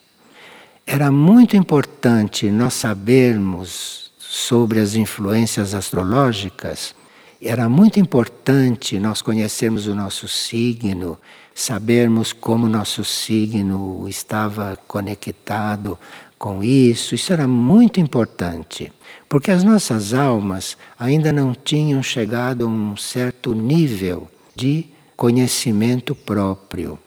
Era 0.85 1.11
muito 1.11 1.55
importante 1.55 2.49
nós 2.49 2.73
sabermos 2.73 4.11
sobre 4.17 4.79
as 4.79 4.95
influências 4.95 5.73
astrológicas 5.73 6.95
era 7.41 7.69
muito 7.69 7.99
importante 7.99 8.99
nós 8.99 9.21
conhecermos 9.21 9.87
o 9.87 9.95
nosso 9.95 10.27
signo, 10.27 11.17
sabermos 11.55 12.33
como 12.33 12.67
nosso 12.67 13.03
signo 13.05 14.05
estava 14.09 14.77
conectado 14.87 15.97
com 16.37 16.61
isso. 16.63 17.15
Isso 17.15 17.31
era 17.31 17.47
muito 17.47 17.99
importante, 17.99 18.91
porque 19.27 19.51
as 19.51 19.63
nossas 19.63 20.13
almas 20.13 20.77
ainda 20.97 21.31
não 21.31 21.53
tinham 21.53 22.03
chegado 22.03 22.65
a 22.65 22.67
um 22.67 22.97
certo 22.97 23.53
nível 23.53 24.29
de 24.55 24.85
conhecimento 25.15 26.13
próprio. 26.13 26.99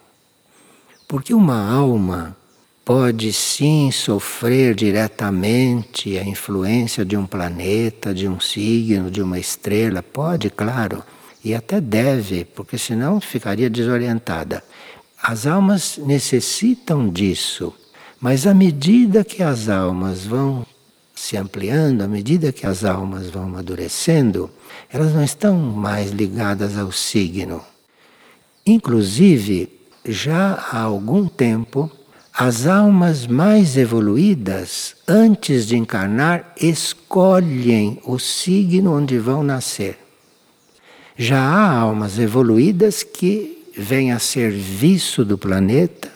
Porque 1.06 1.34
uma 1.34 1.70
alma 1.70 2.36
pode 2.84 3.32
sim 3.32 3.90
sofrer 3.92 4.74
diretamente 4.74 6.18
a 6.18 6.24
influência 6.24 7.04
de 7.04 7.16
um 7.16 7.26
planeta, 7.26 8.12
de 8.12 8.26
um 8.26 8.40
signo, 8.40 9.10
de 9.10 9.22
uma 9.22 9.38
estrela, 9.38 10.02
pode, 10.02 10.50
claro, 10.50 11.02
e 11.44 11.54
até 11.54 11.80
deve, 11.80 12.44
porque 12.44 12.76
senão 12.76 13.20
ficaria 13.20 13.70
desorientada. 13.70 14.62
As 15.22 15.46
almas 15.46 15.98
necessitam 15.98 17.08
disso, 17.08 17.72
mas 18.20 18.46
à 18.46 18.54
medida 18.54 19.24
que 19.24 19.42
as 19.42 19.68
almas 19.68 20.24
vão 20.24 20.66
se 21.14 21.36
ampliando, 21.36 22.02
à 22.02 22.08
medida 22.08 22.52
que 22.52 22.66
as 22.66 22.84
almas 22.84 23.30
vão 23.30 23.44
amadurecendo, 23.44 24.50
elas 24.92 25.12
não 25.14 25.22
estão 25.22 25.56
mais 25.56 26.10
ligadas 26.10 26.76
ao 26.76 26.90
signo. 26.90 27.62
Inclusive, 28.66 29.68
já 30.04 30.54
há 30.72 30.80
algum 30.80 31.28
tempo, 31.28 31.90
as 32.34 32.66
almas 32.66 33.26
mais 33.26 33.76
evoluídas, 33.76 34.96
antes 35.06 35.66
de 35.66 35.76
encarnar, 35.76 36.54
escolhem 36.58 38.00
o 38.04 38.18
signo 38.18 38.96
onde 38.96 39.18
vão 39.18 39.42
nascer. 39.42 39.98
Já 41.14 41.40
há 41.42 41.78
almas 41.78 42.18
evoluídas 42.18 43.02
que 43.02 43.70
vêm 43.76 44.12
a 44.12 44.18
serviço 44.18 45.26
do 45.26 45.36
planeta, 45.36 46.10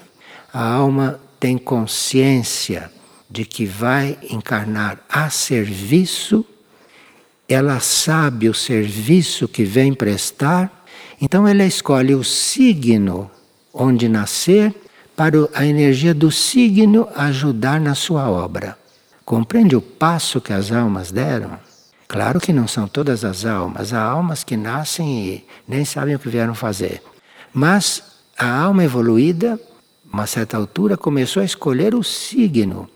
a 0.53 0.65
alma 0.65 1.21
tem 1.39 1.59
consciência 1.59 2.91
de 3.31 3.45
que 3.45 3.67
vai 3.67 4.17
encarnar 4.31 4.99
a 5.11 5.29
serviço, 5.29 6.47
ela 7.47 7.79
sabe 7.79 8.49
o 8.49 8.55
serviço 8.55 9.47
que 9.47 9.65
vem 9.65 9.93
prestar, 9.93 10.87
então 11.21 11.47
ela 11.47 11.65
escolhe 11.65 12.15
o 12.15 12.25
signo 12.25 13.31
onde 13.73 14.09
nascer 14.09 14.75
para 15.17 15.49
a 15.55 15.65
energia 15.65 16.13
do 16.13 16.31
signo 16.31 17.09
ajudar 17.17 17.81
na 17.81 17.95
sua 17.95 18.31
obra. 18.31 18.77
Compreende 19.25 19.75
o 19.75 19.81
passo 19.81 20.41
que 20.41 20.53
as 20.53 20.71
almas 20.71 21.11
deram? 21.11 21.59
Claro 22.07 22.39
que 22.39 22.53
não 22.53 22.69
são 22.69 22.87
todas 22.87 23.25
as 23.25 23.45
almas, 23.45 23.93
há 23.93 24.01
almas 24.01 24.45
que 24.45 24.57
nascem 24.57 25.27
e 25.27 25.47
nem 25.67 25.85
sabem 25.85 26.15
o 26.15 26.19
que 26.19 26.29
vieram 26.29 26.55
fazer. 26.55 27.03
Mas 27.53 28.03
a 28.39 28.49
alma 28.49 28.85
evoluída, 28.85 29.59
uma 30.13 30.27
certa 30.27 30.57
altura, 30.57 30.97
começou 30.97 31.41
a 31.41 31.47
escolher 31.47 31.95
o 31.95 32.05
signo 32.05 32.89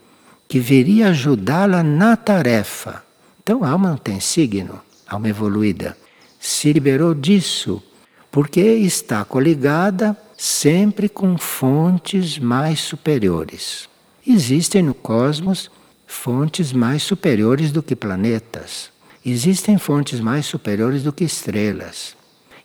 que 0.47 0.61
viria 0.61 1.09
ajudá-la 1.09 1.83
na 1.83 2.17
tarefa. 2.17 3.03
Então 3.43 3.65
a 3.65 3.71
alma 3.71 3.91
não 3.91 3.97
tem 3.97 4.21
signo, 4.21 4.81
a 5.09 5.15
alma 5.15 5.29
evoluída. 5.29 5.97
Se 6.39 6.73
liberou 6.73 7.15
disso, 7.15 7.83
porque 8.31 8.61
está 8.61 9.25
coligada 9.25 10.17
sempre 10.43 11.07
com 11.07 11.37
fontes 11.37 12.39
mais 12.39 12.81
superiores. 12.81 13.91
Existem 14.27 14.83
no 14.83 14.95
cosmos 14.95 15.71
fontes 16.07 16.73
mais 16.73 17.03
superiores 17.03 17.71
do 17.71 17.83
que 17.83 17.95
planetas. 17.95 18.91
Existem 19.25 19.77
fontes 19.77 20.19
mais 20.19 20.47
superiores 20.47 21.03
do 21.03 21.13
que 21.13 21.25
estrelas. 21.25 22.17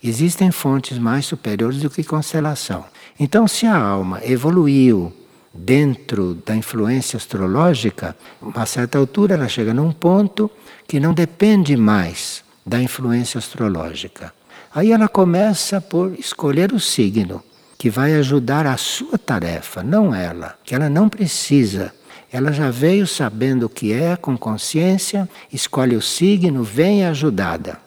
Existem 0.01 0.51
fontes 0.51 0.97
mais 0.97 1.25
superiores 1.25 1.81
do 1.81 1.89
que 1.89 2.01
constelação. 2.01 2.85
Então, 3.19 3.45
se 3.45 3.65
a 3.65 3.77
alma 3.77 4.21
evoluiu 4.23 5.11
dentro 5.53 6.33
da 6.45 6.55
influência 6.55 7.17
astrológica, 7.17 8.15
a 8.55 8.65
certa 8.65 8.97
altura 8.97 9.33
ela 9.33 9.49
chega 9.49 9.73
num 9.73 9.91
ponto 9.91 10.49
que 10.87 10.97
não 10.97 11.13
depende 11.13 11.75
mais 11.75 12.41
da 12.65 12.81
influência 12.81 13.37
astrológica. 13.37 14.33
Aí 14.73 14.93
ela 14.93 15.09
começa 15.09 15.81
por 15.81 16.17
escolher 16.17 16.71
o 16.71 16.79
signo 16.79 17.43
que 17.77 17.89
vai 17.89 18.13
ajudar 18.15 18.65
a 18.65 18.77
sua 18.77 19.17
tarefa, 19.17 19.83
não 19.83 20.13
ela, 20.13 20.57
que 20.63 20.73
ela 20.73 20.89
não 20.89 21.09
precisa. 21.09 21.93
Ela 22.31 22.51
já 22.51 22.69
veio 22.69 23.05
sabendo 23.05 23.65
o 23.65 23.69
que 23.69 23.93
é, 23.93 24.15
com 24.15 24.37
consciência, 24.37 25.29
escolhe 25.51 25.95
o 25.95 26.01
signo, 26.01 26.63
vem 26.63 27.05
ajudada. 27.05 27.79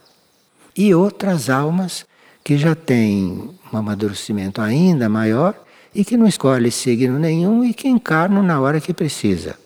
E 0.77 0.95
outras 0.95 1.51
almas 1.51 2.07
que 2.45 2.57
já 2.57 2.75
têm 2.75 3.51
um 3.73 3.77
amadurecimento 3.77 4.61
ainda 4.61 5.09
maior 5.09 5.55
e 5.95 6.05
que 6.05 6.17
não 6.17 6.27
escolhe 6.27 6.71
signo 6.71 7.19
nenhum 7.19 7.65
e 7.65 7.75
que 7.75 7.89
encarnam 7.89 8.43
na 8.43 8.61
hora 8.61 8.81
que 8.81 8.95
precisa. 8.95 9.57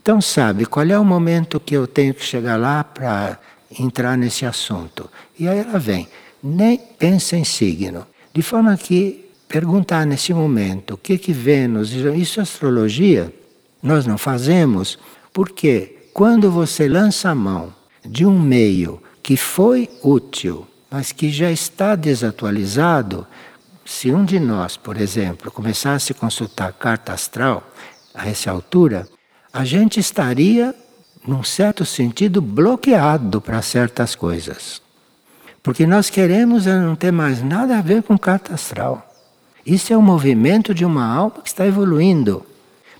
Então 0.00 0.20
sabe 0.20 0.66
qual 0.66 0.86
é 0.86 0.98
o 0.98 1.04
momento 1.04 1.60
que 1.60 1.74
eu 1.74 1.86
tenho 1.86 2.14
que 2.14 2.24
chegar 2.24 2.56
lá 2.56 2.84
para 2.84 3.38
entrar 3.78 4.16
nesse 4.16 4.46
assunto. 4.46 5.10
E 5.38 5.48
aí 5.48 5.58
ela 5.58 5.78
vem, 5.78 6.08
nem 6.42 6.78
pensa 6.78 7.36
em 7.36 7.44
signo. 7.44 8.06
De 8.32 8.42
forma 8.42 8.76
que 8.76 9.27
perguntar 9.48 10.06
nesse 10.06 10.32
momento 10.34 10.94
o 10.94 10.98
que 10.98 11.16
que 11.16 11.32
Vênus, 11.32 11.92
isso 11.92 12.38
é 12.38 12.42
astrologia, 12.42 13.32
nós 13.82 14.06
não 14.06 14.18
fazemos, 14.18 14.98
porque 15.32 16.10
quando 16.12 16.50
você 16.50 16.86
lança 16.88 17.30
a 17.30 17.34
mão 17.34 17.72
de 18.04 18.26
um 18.26 18.38
meio 18.38 19.00
que 19.22 19.36
foi 19.36 19.88
útil, 20.02 20.66
mas 20.90 21.12
que 21.12 21.30
já 21.30 21.50
está 21.50 21.94
desatualizado, 21.94 23.26
se 23.84 24.10
um 24.10 24.24
de 24.24 24.38
nós, 24.38 24.76
por 24.76 24.96
exemplo, 24.98 25.50
começasse 25.50 26.12
a 26.12 26.14
consultar 26.14 26.68
a 26.68 26.72
carta 26.72 27.12
astral 27.12 27.66
a 28.14 28.28
essa 28.28 28.50
altura, 28.50 29.08
a 29.52 29.64
gente 29.64 29.98
estaria, 29.98 30.74
num 31.26 31.42
certo 31.42 31.86
sentido, 31.86 32.42
bloqueado 32.42 33.40
para 33.40 33.62
certas 33.62 34.14
coisas. 34.14 34.82
Porque 35.62 35.86
nós 35.86 36.10
queremos 36.10 36.66
é 36.66 36.78
não 36.78 36.94
ter 36.94 37.12
mais 37.12 37.42
nada 37.42 37.78
a 37.78 37.82
ver 37.82 38.02
com 38.02 38.18
carta 38.18 38.54
astral. 38.54 39.07
Isso 39.68 39.92
é 39.92 39.96
o 39.96 40.02
movimento 40.02 40.74
de 40.74 40.84
uma 40.84 41.04
alma 41.04 41.42
que 41.42 41.48
está 41.48 41.66
evoluindo. 41.66 42.42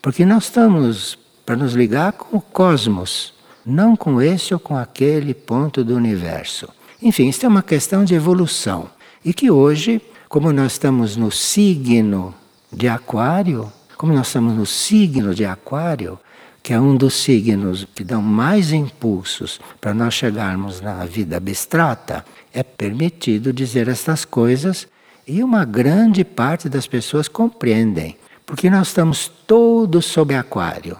Porque 0.02 0.24
nós 0.24 0.44
estamos 0.44 1.18
para 1.44 1.56
nos 1.56 1.72
ligar 1.72 2.12
com 2.12 2.36
o 2.36 2.40
cosmos, 2.40 3.32
não 3.64 3.96
com 3.96 4.20
esse 4.20 4.52
ou 4.52 4.60
com 4.60 4.76
aquele 4.76 5.32
ponto 5.32 5.82
do 5.82 5.96
universo. 5.96 6.68
Enfim, 7.02 7.28
isso 7.28 7.46
é 7.46 7.48
uma 7.48 7.62
questão 7.62 8.04
de 8.04 8.14
evolução. 8.14 8.90
E 9.24 9.32
que 9.32 9.50
hoje 9.50 10.00
como 10.28 10.52
nós 10.52 10.72
estamos 10.72 11.16
no 11.16 11.32
signo 11.32 12.34
de 12.70 12.86
Aquário, 12.86 13.72
como 13.96 14.12
nós 14.12 14.26
estamos 14.26 14.54
no 14.54 14.66
signo 14.66 15.34
de 15.34 15.46
Aquário, 15.46 16.18
que 16.62 16.74
é 16.74 16.80
um 16.80 16.94
dos 16.94 17.14
signos 17.14 17.86
que 17.94 18.04
dão 18.04 18.20
mais 18.20 18.70
impulsos 18.70 19.58
para 19.80 19.94
nós 19.94 20.12
chegarmos 20.12 20.82
na 20.82 21.06
vida 21.06 21.38
abstrata, 21.38 22.26
é 22.52 22.62
permitido 22.62 23.54
dizer 23.54 23.88
estas 23.88 24.26
coisas 24.26 24.86
e 25.28 25.44
uma 25.44 25.66
grande 25.66 26.24
parte 26.24 26.70
das 26.70 26.86
pessoas 26.86 27.28
compreendem, 27.28 28.16
porque 28.46 28.70
nós 28.70 28.88
estamos 28.88 29.30
todos 29.46 30.06
sob 30.06 30.34
Aquário. 30.34 30.96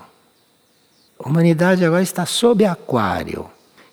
A 1.18 1.26
humanidade 1.26 1.82
agora 1.82 2.02
está 2.02 2.26
sob 2.26 2.62
Aquário. 2.66 3.46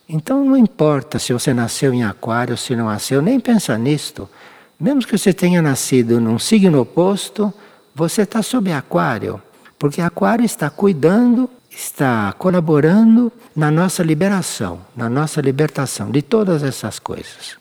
Então 0.08 0.44
não 0.44 0.58
importa 0.58 1.18
se 1.18 1.32
você 1.32 1.54
nasceu 1.54 1.94
em 1.94 2.04
Aquário 2.04 2.52
ou 2.52 2.58
se 2.58 2.76
não 2.76 2.88
nasceu, 2.88 3.22
nem 3.22 3.40
pensa 3.40 3.78
nisto. 3.78 4.30
Mesmo 4.78 5.06
que 5.06 5.18
você 5.18 5.34
tenha 5.34 5.62
nascido 5.62 6.20
num 6.20 6.38
signo 6.38 6.82
oposto, 6.82 7.54
você 7.96 8.24
está 8.24 8.44
sob 8.44 8.70
aquário, 8.74 9.42
porque 9.80 10.02
aquário 10.02 10.44
está 10.44 10.70
cuidando, 10.70 11.50
está 11.70 12.34
colaborando 12.34 13.32
na 13.56 13.72
nossa 13.72 14.04
liberação, 14.04 14.82
na 14.94 15.10
nossa 15.10 15.40
libertação 15.40 16.12
de 16.12 16.22
todas 16.22 16.62
essas 16.62 17.00
coisas. 17.00 17.58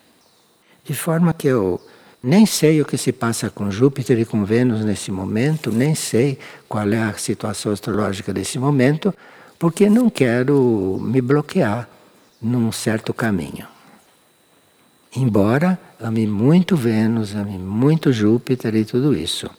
De 0.83 0.93
forma 0.93 1.33
que 1.33 1.47
eu 1.47 1.81
nem 2.25 2.47
sei 2.47 2.81
o 2.81 2.87
que 2.87 2.97
se 2.97 3.13
passa 3.13 3.51
com 3.51 3.71
Júpiter 3.71 4.19
e 4.19 4.25
com 4.25 4.47
Vênus 4.47 4.83
nesse 4.83 5.13
momento, 5.13 5.71
nem 5.71 5.95
sei 5.95 6.39
qual 6.67 6.91
é 6.91 7.03
a 7.03 7.13
situação 7.13 7.71
astrológica 7.71 8.33
desse 8.33 8.59
momento, 8.59 9.15
porque 9.59 9.91
não 9.91 10.09
quero 10.09 10.99
me 11.03 11.21
bloquear 11.21 11.87
num 12.41 12.73
certo 12.73 13.13
caminho. 13.13 13.67
Embora 15.15 15.79
ame 16.01 16.27
muito 16.27 16.75
Vênus, 16.75 17.35
ame 17.35 17.59
muito 17.59 18.11
Júpiter 18.11 18.75
e 18.75 18.87
tudo 18.87 19.15
isso. 19.15 19.51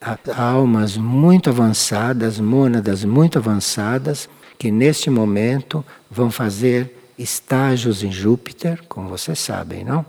Há 0.00 0.40
almas 0.40 0.96
muito 0.96 1.50
avançadas, 1.50 2.38
mônadas 2.38 3.04
muito 3.04 3.36
avançadas, 3.36 4.28
que 4.56 4.70
neste 4.70 5.10
momento 5.10 5.84
vão 6.08 6.30
fazer 6.30 6.96
estágios 7.18 8.04
em 8.04 8.12
Júpiter, 8.12 8.80
como 8.88 9.08
vocês 9.08 9.40
sabem, 9.40 9.84
não? 9.84 10.06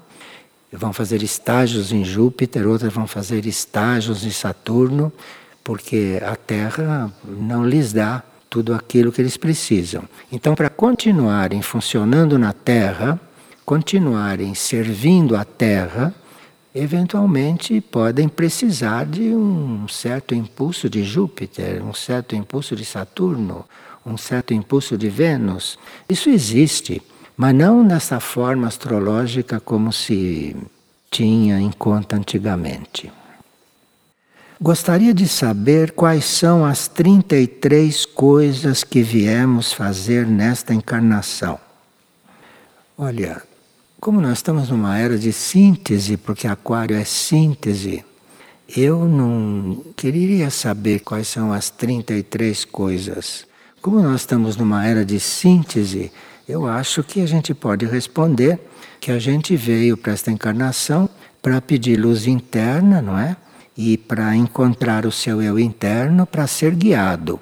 Vão 0.72 0.92
fazer 0.92 1.24
estágios 1.24 1.92
em 1.92 2.04
Júpiter, 2.04 2.68
outras 2.68 2.92
vão 2.92 3.08
fazer 3.08 3.46
estágios 3.46 4.26
em 4.26 4.32
Saturno, 4.32 5.12
porque 5.64 6.20
a 6.26 6.36
Terra 6.36 7.12
não 7.26 7.66
lhes 7.66 7.94
dá 7.94 8.24
tudo 8.50 8.74
aquilo 8.74 9.12
que 9.12 9.22
eles 9.22 9.38
precisam. 9.38 10.04
Então, 10.32 10.56
para 10.56 10.70
continuarem 10.70 11.62
funcionando 11.62 12.38
na 12.38 12.54
Terra, 12.54 13.20
continuarem 13.66 14.56
servindo 14.56 15.36
a 15.36 15.44
Terra, 15.44 16.14
eventualmente 16.74 17.82
podem 17.82 18.30
precisar 18.30 19.06
de 19.06 19.34
um 19.34 19.88
certo 19.88 20.36
impulso 20.36 20.90
de 20.90 21.04
Júpiter, 21.04 21.84
um 21.84 21.94
certo 21.94 22.36
impulso 22.36 22.76
de 22.76 22.86
Saturno, 22.86 23.66
um 24.06 24.16
certo 24.16 24.54
impulso 24.54 24.98
de 24.98 25.10
Vênus. 25.10 25.78
Isso 26.08 26.30
existe, 26.30 27.02
mas 27.38 27.54
não 27.54 27.84
nessa 27.84 28.20
forma 28.20 28.68
astrológica 28.68 29.60
como 29.60 29.94
se 29.94 30.56
tinha 31.12 31.60
em 31.60 31.72
conta 31.72 32.16
antigamente. 32.16 33.12
Gostaria 34.60 35.14
de 35.14 35.28
saber 35.28 35.92
quais 35.92 36.26
são 36.26 36.66
as 36.66 36.88
33 36.88 38.08
coisas 38.08 38.84
que 38.84 39.04
viemos 39.04 39.72
fazer 39.72 40.26
nesta 40.26 40.74
encarnação. 40.74 41.60
Olha, 42.98 43.44
como 44.02 44.20
nós 44.20 44.40
estamos 44.40 44.70
numa 44.70 44.98
era 44.98 45.16
de 45.16 45.32
síntese, 45.32 46.18
porque 46.18 46.48
Aquário 46.48 46.98
é 46.98 47.04
síntese, 47.04 48.04
eu 48.76 49.06
não 49.06 49.84
queria 49.96 50.50
saber 50.50 51.02
quais 51.02 51.28
são 51.28 51.54
as 51.54 51.70
33 51.70 52.66
coisas. 52.66 53.46
Como 53.80 54.02
nós 54.02 54.22
estamos 54.22 54.58
numa 54.58 54.84
era 54.86 55.06
de 55.06 55.20
síntese, 55.20 56.12
eu 56.48 56.66
acho 56.66 57.04
que 57.04 57.20
a 57.20 57.26
gente 57.26 57.54
pode 57.54 57.86
responder 57.86 58.60
que 59.02 59.12
a 59.12 59.20
gente 59.20 59.56
veio 59.56 59.98
para 59.98 60.14
esta 60.14 60.32
encarnação 60.32 61.10
para 61.42 61.60
pedir 61.62 62.00
luz 62.00 62.26
interna, 62.26 63.02
não 63.02 63.18
é? 63.18 63.36
E 63.76 63.98
para 63.98 64.36
encontrar 64.36 65.06
o 65.06 65.12
seu 65.12 65.42
eu 65.42 65.60
interno, 65.60 66.26
para 66.26 66.48
ser 66.48 66.74
guiado. 66.74 67.40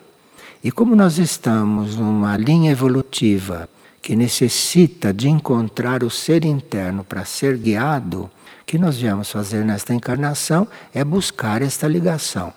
E 0.63 0.72
como 0.72 0.96
nós 0.96 1.20
estamos 1.20 1.96
numa 1.96 2.36
linha 2.36 2.72
evolutiva 2.72 3.70
que 4.02 4.15
necessita 4.15 5.13
de 5.13 5.30
encontrar 5.30 6.04
o 6.04 6.10
ser 6.10 6.44
interno 6.44 7.04
para 7.04 7.24
ser 7.26 7.58
guiado, 7.58 8.30
que 8.65 8.78
nós 8.78 8.98
viemos 8.98 9.32
fazer 9.32 9.63
nesta 9.63 9.94
encarnação 9.94 10.68
é 10.94 11.04
buscar 11.04 11.62
esta 11.62 11.88
ligação. 11.88 12.52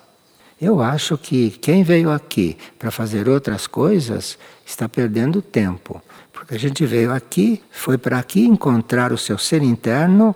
Eu 0.61 0.83
acho 0.83 1.17
que 1.17 1.51
quem 1.51 1.85
veio 1.85 2.11
aqui 2.11 2.57
para 2.79 2.91
fazer 2.91 3.29
outras 3.29 3.67
coisas 3.67 4.37
está 4.67 4.89
perdendo 4.89 5.41
tempo. 5.41 6.03
Porque 6.39 6.55
a 6.55 6.59
gente 6.59 6.87
veio 6.87 7.13
aqui, 7.13 7.61
foi 7.69 7.99
para 7.99 8.17
aqui 8.17 8.47
encontrar 8.47 9.13
o 9.13 9.19
seu 9.19 9.37
ser 9.37 9.61
interno 9.61 10.33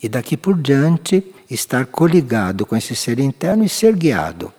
e 0.00 0.08
daqui 0.08 0.36
por 0.36 0.56
diante 0.56 1.24
estar 1.50 1.86
coligado 1.86 2.64
com 2.64 2.76
esse 2.76 2.94
ser 2.94 3.18
interno 3.18 3.64
e 3.64 3.68
ser 3.68 3.96
guiado. 3.96 4.52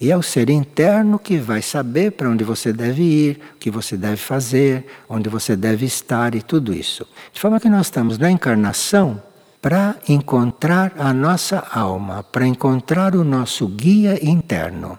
E 0.00 0.12
é 0.12 0.16
o 0.16 0.22
ser 0.22 0.48
interno 0.48 1.18
que 1.18 1.36
vai 1.36 1.60
saber 1.60 2.12
para 2.12 2.30
onde 2.30 2.44
você 2.44 2.72
deve 2.72 3.02
ir, 3.02 3.40
o 3.56 3.58
que 3.58 3.72
você 3.72 3.96
deve 3.96 4.18
fazer, 4.18 4.86
onde 5.08 5.28
você 5.28 5.56
deve 5.56 5.84
estar 5.84 6.32
e 6.36 6.40
tudo 6.40 6.72
isso. 6.72 7.04
De 7.32 7.40
forma 7.40 7.58
que 7.58 7.68
nós 7.68 7.86
estamos 7.86 8.16
na 8.16 8.30
encarnação 8.30 9.20
para 9.60 9.96
encontrar 10.08 10.92
a 10.96 11.12
nossa 11.12 11.66
alma, 11.72 12.22
para 12.22 12.46
encontrar 12.46 13.16
o 13.16 13.24
nosso 13.24 13.66
guia 13.66 14.24
interno. 14.24 14.96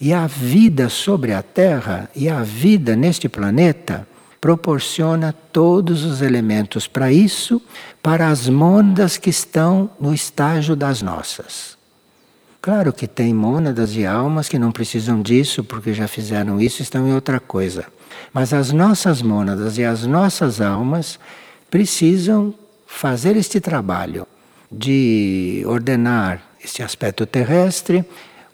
E 0.00 0.14
a 0.14 0.26
vida 0.26 0.88
sobre 0.88 1.34
a 1.34 1.42
Terra 1.42 2.08
e 2.16 2.26
a 2.26 2.42
vida 2.42 2.96
neste 2.96 3.28
planeta 3.28 4.08
proporciona 4.40 5.32
todos 5.52 6.04
os 6.04 6.22
elementos 6.22 6.86
para 6.86 7.10
isso, 7.10 7.60
para 8.02 8.28
as 8.28 8.48
mônadas 8.48 9.16
que 9.16 9.30
estão 9.30 9.90
no 10.00 10.14
estágio 10.14 10.76
das 10.76 11.02
nossas. 11.02 11.76
Claro 12.60 12.92
que 12.92 13.06
tem 13.06 13.32
mônadas 13.32 13.94
e 13.94 14.04
almas 14.04 14.48
que 14.48 14.58
não 14.58 14.72
precisam 14.72 15.22
disso 15.22 15.62
porque 15.62 15.94
já 15.94 16.08
fizeram 16.08 16.60
isso 16.60 16.82
estão 16.82 17.06
em 17.06 17.12
outra 17.12 17.40
coisa. 17.40 17.86
Mas 18.32 18.52
as 18.52 18.72
nossas 18.72 19.22
mônadas 19.22 19.78
e 19.78 19.84
as 19.84 20.04
nossas 20.04 20.60
almas 20.60 21.18
precisam 21.70 22.54
fazer 22.86 23.36
este 23.36 23.60
trabalho 23.60 24.26
de 24.70 25.62
ordenar 25.66 26.42
esse 26.62 26.82
aspecto 26.82 27.24
terrestre, 27.24 28.04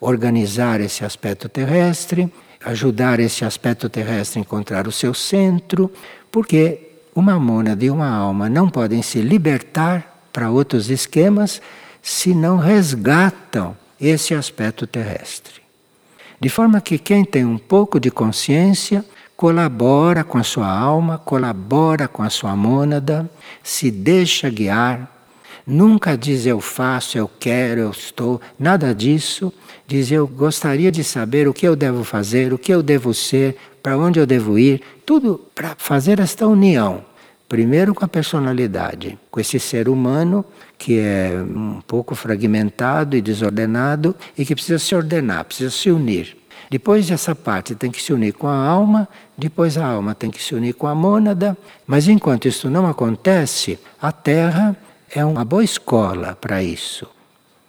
organizar 0.01 0.81
esse 0.81 1.05
aspecto 1.05 1.49
terrestre, 1.49 2.31
ajudar 2.65 3.21
esse 3.21 3.45
aspecto 3.45 3.89
terrestre 3.89 4.39
a 4.39 4.43
encontrar 4.43 4.89
o 4.89 4.93
seu 4.93 5.13
centro, 5.13 5.91
porque 6.31 6.81
uma 7.15 7.39
mônada 7.39 7.85
e 7.85 7.91
uma 7.91 8.09
alma 8.09 8.49
não 8.49 8.69
podem 8.69 9.03
se 9.03 9.21
libertar 9.21 10.27
para 10.33 10.51
outros 10.51 10.91
esquemas 10.91 11.61
se 12.03 12.35
não 12.35 12.57
resgatam 12.57 13.77
esse 14.01 14.35
aspecto 14.35 14.87
terrestre. 14.87 15.63
De 16.41 16.49
forma 16.49 16.81
que 16.81 16.99
quem 16.99 17.25
tem 17.25 17.45
um 17.45 17.57
pouco 17.57 18.01
de 18.01 18.11
consciência 18.11 19.05
colabora 19.37 20.25
com 20.25 20.39
a 20.39 20.43
sua 20.43 20.69
alma, 20.69 21.19
colabora 21.19 22.09
com 22.09 22.23
a 22.23 22.31
sua 22.31 22.57
mônada, 22.57 23.29
se 23.63 23.91
deixa 23.91 24.51
guiar, 24.51 25.14
nunca 25.67 26.17
diz 26.17 26.47
eu 26.47 26.61
faço, 26.61 27.17
eu 27.19 27.29
quero, 27.39 27.81
eu 27.81 27.91
estou, 27.91 28.41
nada 28.59 28.95
disso. 28.95 29.53
Diz 29.87 30.11
eu 30.11 30.27
gostaria 30.27 30.91
de 30.91 31.05
saber 31.05 31.47
o 31.47 31.55
que 31.55 31.67
eu 31.67 31.77
devo 31.77 32.05
fazer, 32.05 32.53
o 32.53 32.59
que 32.59 32.73
eu 32.73 32.83
devo 32.83 33.13
ser, 33.13 33.57
para 33.83 33.99
onde 33.99 34.19
eu 34.19 34.27
devo 34.27 34.59
ir, 34.59 34.81
tudo 35.05 35.41
para 35.55 35.75
fazer 35.77 36.19
esta 36.21 36.47
união. 36.47 37.05
Primeiro 37.49 37.95
com 37.95 38.05
a 38.05 38.09
personalidade, 38.09 39.19
com 39.31 39.39
esse 39.39 39.61
ser 39.61 39.89
humano 39.89 40.45
que 40.79 40.99
é 40.99 41.33
um 41.37 41.81
pouco 41.87 42.15
fragmentado 42.15 43.17
e 43.17 43.23
desordenado 43.23 44.17
e 44.37 44.45
que 44.45 44.55
precisa 44.55 44.79
se 44.79 44.95
ordenar, 44.95 45.45
precisa 45.45 45.71
se 45.71 45.91
unir. 45.91 46.37
Depois 46.71 47.11
essa 47.11 47.35
parte 47.35 47.75
tem 47.75 47.91
que 47.91 48.03
se 48.03 48.13
unir 48.13 48.33
com 48.33 48.49
a 48.49 48.57
alma, 48.57 49.09
depois 49.37 49.77
a 49.77 49.87
alma 49.87 50.15
tem 50.15 50.31
que 50.31 50.43
se 50.43 50.55
unir 50.55 50.75
com 50.75 50.87
a 50.87 50.95
mônada, 50.95 51.57
mas 51.87 52.09
enquanto 52.09 52.49
isso 52.49 52.71
não 52.71 52.87
acontece, 52.87 53.79
a 54.01 54.11
Terra 54.11 54.77
é 55.15 55.25
uma 55.25 55.45
boa 55.45 55.63
escola 55.63 56.37
para 56.41 56.61
isso. 56.61 57.07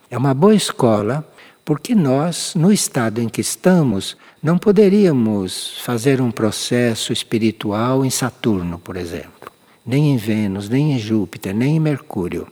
É 0.09 0.17
uma 0.17 0.33
boa 0.33 0.55
escola 0.55 1.23
porque 1.63 1.93
nós, 1.93 2.53
no 2.55 2.71
estado 2.71 3.21
em 3.21 3.29
que 3.29 3.39
estamos, 3.39 4.17
não 4.41 4.57
poderíamos 4.57 5.77
fazer 5.81 6.19
um 6.21 6.31
processo 6.31 7.13
espiritual 7.13 8.03
em 8.03 8.09
Saturno, 8.09 8.79
por 8.79 8.97
exemplo, 8.97 9.51
nem 9.85 10.11
em 10.11 10.17
Vênus, 10.17 10.67
nem 10.67 10.93
em 10.93 10.99
Júpiter, 10.99 11.53
nem 11.53 11.75
em 11.75 11.79
Mercúrio. 11.79 12.47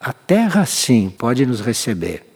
A 0.00 0.14
Terra, 0.14 0.64
sim, 0.64 1.12
pode 1.16 1.44
nos 1.44 1.60
receber. 1.60 2.26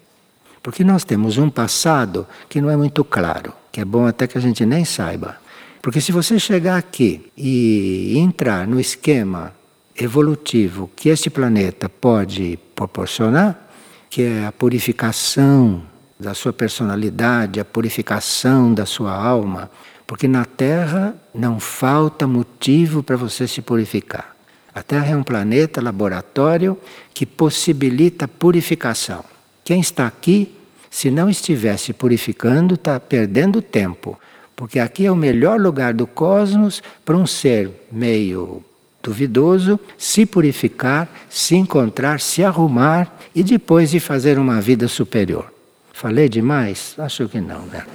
Porque 0.63 0.85
nós 0.85 1.03
temos 1.03 1.39
um 1.39 1.49
passado 1.49 2.27
que 2.49 2.61
não 2.61 2.71
é 2.71 2.77
muito 2.77 3.05
claro, 3.05 3.55
que 3.73 3.81
é 3.81 3.85
bom 3.85 4.07
até 4.07 4.27
que 4.27 4.37
a 4.37 4.41
gente 4.41 4.67
nem 4.67 4.85
saiba. 4.85 5.37
Porque 5.81 6.01
se 6.01 6.13
você 6.13 6.39
chegar 6.39 6.77
aqui 6.77 7.31
e 7.37 8.19
entrar 8.19 8.67
no 8.67 8.79
esquema 8.79 9.56
evolutivo 9.99 10.91
que 10.95 11.09
este 11.09 11.31
planeta 11.31 11.89
pode 11.89 12.59
proporcionar, 12.75 13.69
que 14.11 14.23
é 14.23 14.47
a 14.47 14.53
purificação 14.53 15.83
da 16.19 16.35
sua 16.35 16.53
personalidade, 16.53 17.61
a 17.61 17.65
purificação 17.65 18.73
da 18.73 18.87
sua 18.87 19.13
alma, 19.13 19.71
porque 20.07 20.29
na 20.29 20.45
Terra 20.45 21.15
não 21.35 21.59
falta 21.59 22.27
motivo 22.27 23.03
para 23.03 23.17
você 23.17 23.47
se 23.47 23.61
purificar. 23.61 24.37
A 24.75 24.83
Terra 24.83 25.13
é 25.13 25.17
um 25.17 25.23
planeta 25.23 25.81
laboratório 25.81 26.79
que 27.13 27.25
possibilita 27.25 28.29
purificação. 28.29 29.25
Quem 29.65 29.81
está 29.81 30.07
aqui 30.07 30.55
se 30.91 31.11
não 31.11 31.29
estivesse 31.29 31.93
purificando, 31.93 32.75
está 32.75 32.99
perdendo 32.99 33.61
tempo. 33.61 34.19
Porque 34.55 34.79
aqui 34.79 35.05
é 35.05 35.13
o 35.13 35.17
melhor 35.17 35.61
lugar 35.61 35.93
do 35.93 36.07
cosmos 36.07 36.83
para 37.05 37.17
um 37.17 37.27
ser 37.27 37.71
meio 37.93 38.65
duvidoso 39.07 39.79
se 39.97 40.27
purificar, 40.27 41.09
se 41.31 41.55
encontrar, 41.55 42.19
se 42.19 42.42
arrumar 42.42 43.16
e 43.33 43.45
depois 43.45 43.92
de 43.92 44.01
fazer 44.01 44.37
uma 44.37 44.61
vida 44.61 44.88
superior. 44.88 45.53
Falei 45.92 46.29
demais? 46.29 46.95
Acho 46.99 47.29
que 47.29 47.40
não, 47.40 47.64
né? 47.66 47.87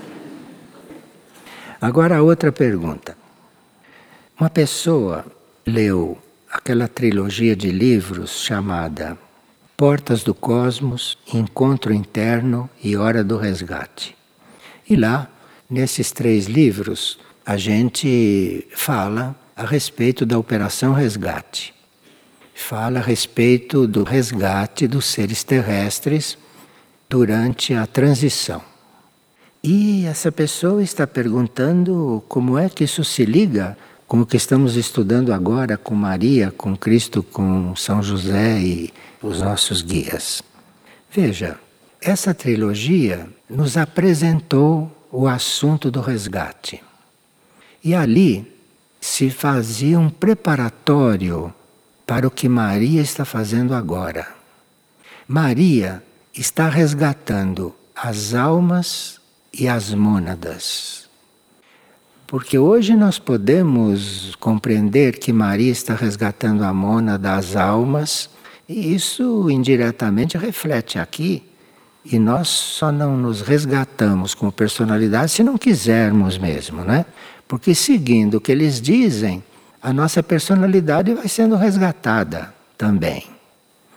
Agora 1.82 2.24
outra 2.24 2.52
pergunta. 2.52 3.18
Uma 4.40 4.50
pessoa 4.50 5.26
leu 5.66 6.18
aquela 6.50 6.88
trilogia 6.88 7.56
de 7.56 7.72
livros 7.72 8.42
chamada 8.42 9.18
Portas 9.76 10.24
do 10.24 10.34
Cosmos, 10.34 11.18
Encontro 11.34 11.94
Interno 11.94 12.70
e 12.82 12.96
Hora 12.96 13.24
do 13.24 13.36
Resgate. 13.36 14.16
E 14.90 14.96
lá, 14.96 15.30
nesses 15.70 16.12
três 16.12 16.46
livros, 16.46 17.20
a 17.46 17.58
gente 17.58 18.66
fala 18.76 19.36
a 19.62 19.66
respeito 19.66 20.26
da 20.26 20.40
Operação 20.40 20.92
Resgate. 20.92 21.72
Fala 22.56 22.98
a 22.98 23.04
respeito 23.04 23.88
do 23.88 24.04
resgate 24.04 24.88
dos 24.88 25.06
seres 25.06 25.44
terrestres 25.44 26.36
durante 27.08 27.72
a 27.76 27.86
transição. 27.86 28.60
E 29.64 30.04
essa 30.08 30.32
pessoa 30.32 30.82
está 30.82 31.06
perguntando 31.06 32.24
como 32.28 32.58
é 32.58 32.70
que 32.70 32.84
isso 32.84 33.04
se 33.04 33.24
liga 33.24 33.78
com 34.08 34.22
o 34.22 34.26
que 34.26 34.36
estamos 34.36 34.76
estudando 34.76 35.32
agora 35.32 35.78
com 35.78 35.94
Maria, 35.94 36.50
com 36.50 36.76
Cristo, 36.76 37.22
com 37.22 37.76
São 37.76 38.02
José 38.02 38.60
e 38.60 38.92
os 39.22 39.42
nossos 39.42 39.84
guias. 39.84 40.42
Veja, 41.12 41.60
essa 42.02 42.34
trilogia 42.34 43.30
nos 43.48 43.78
apresentou 43.78 44.92
o 45.12 45.28
assunto 45.28 45.92
do 45.92 46.02
resgate. 46.02 46.82
E 47.84 47.94
ali 47.94 48.60
se 49.02 49.32
fazia 49.32 50.00
um 50.00 50.10
preparatório 50.12 51.52
para 52.06 52.28
o 52.28 52.32
que 52.32 52.48
Maria 52.48 53.02
está 53.02 53.26
fazendo 53.26 53.74
agora. 53.74 54.28
Maria 55.28 56.04
está 56.34 56.70
resgatando 56.70 57.74
as 57.96 58.36
almas 58.36 59.20
e 59.52 59.68
as 59.68 59.92
mônadas. 59.94 61.10
Porque 62.28 62.58
hoje 62.58 62.96
nós 62.96 63.20
podemos 63.20 64.36
compreender 64.36 65.18
que 65.20 65.34
Maria 65.34 65.72
está 65.72 65.96
resgatando 65.96 66.64
a 66.64 66.74
mona 66.74 67.18
das 67.18 67.56
almas, 67.56 68.30
e 68.70 68.94
isso 68.94 69.50
indiretamente 69.50 70.38
reflete 70.38 70.98
aqui. 71.00 71.44
E 72.06 72.18
nós 72.18 72.48
só 72.48 72.92
não 72.92 73.18
nos 73.18 73.42
resgatamos 73.42 74.34
como 74.34 74.52
personalidade 74.52 75.32
se 75.32 75.44
não 75.44 75.58
quisermos 75.58 76.38
mesmo, 76.38 76.84
né? 76.84 77.06
Porque 77.52 77.76
seguindo 77.76 78.36
o 78.36 78.40
que 78.40 78.50
eles 78.50 78.80
dizem, 78.80 79.44
a 79.84 79.92
nossa 79.92 80.24
personalidade 80.24 81.14
vai 81.14 81.28
sendo 81.28 81.58
resgatada 81.58 82.56
também. 82.78 83.26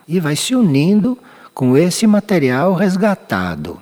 E 0.09 0.19
vai 0.19 0.35
se 0.35 0.57
unindo 0.57 1.17
com 1.55 1.77
esse 1.77 2.05
material 2.05 2.75
resgatado, 2.75 3.81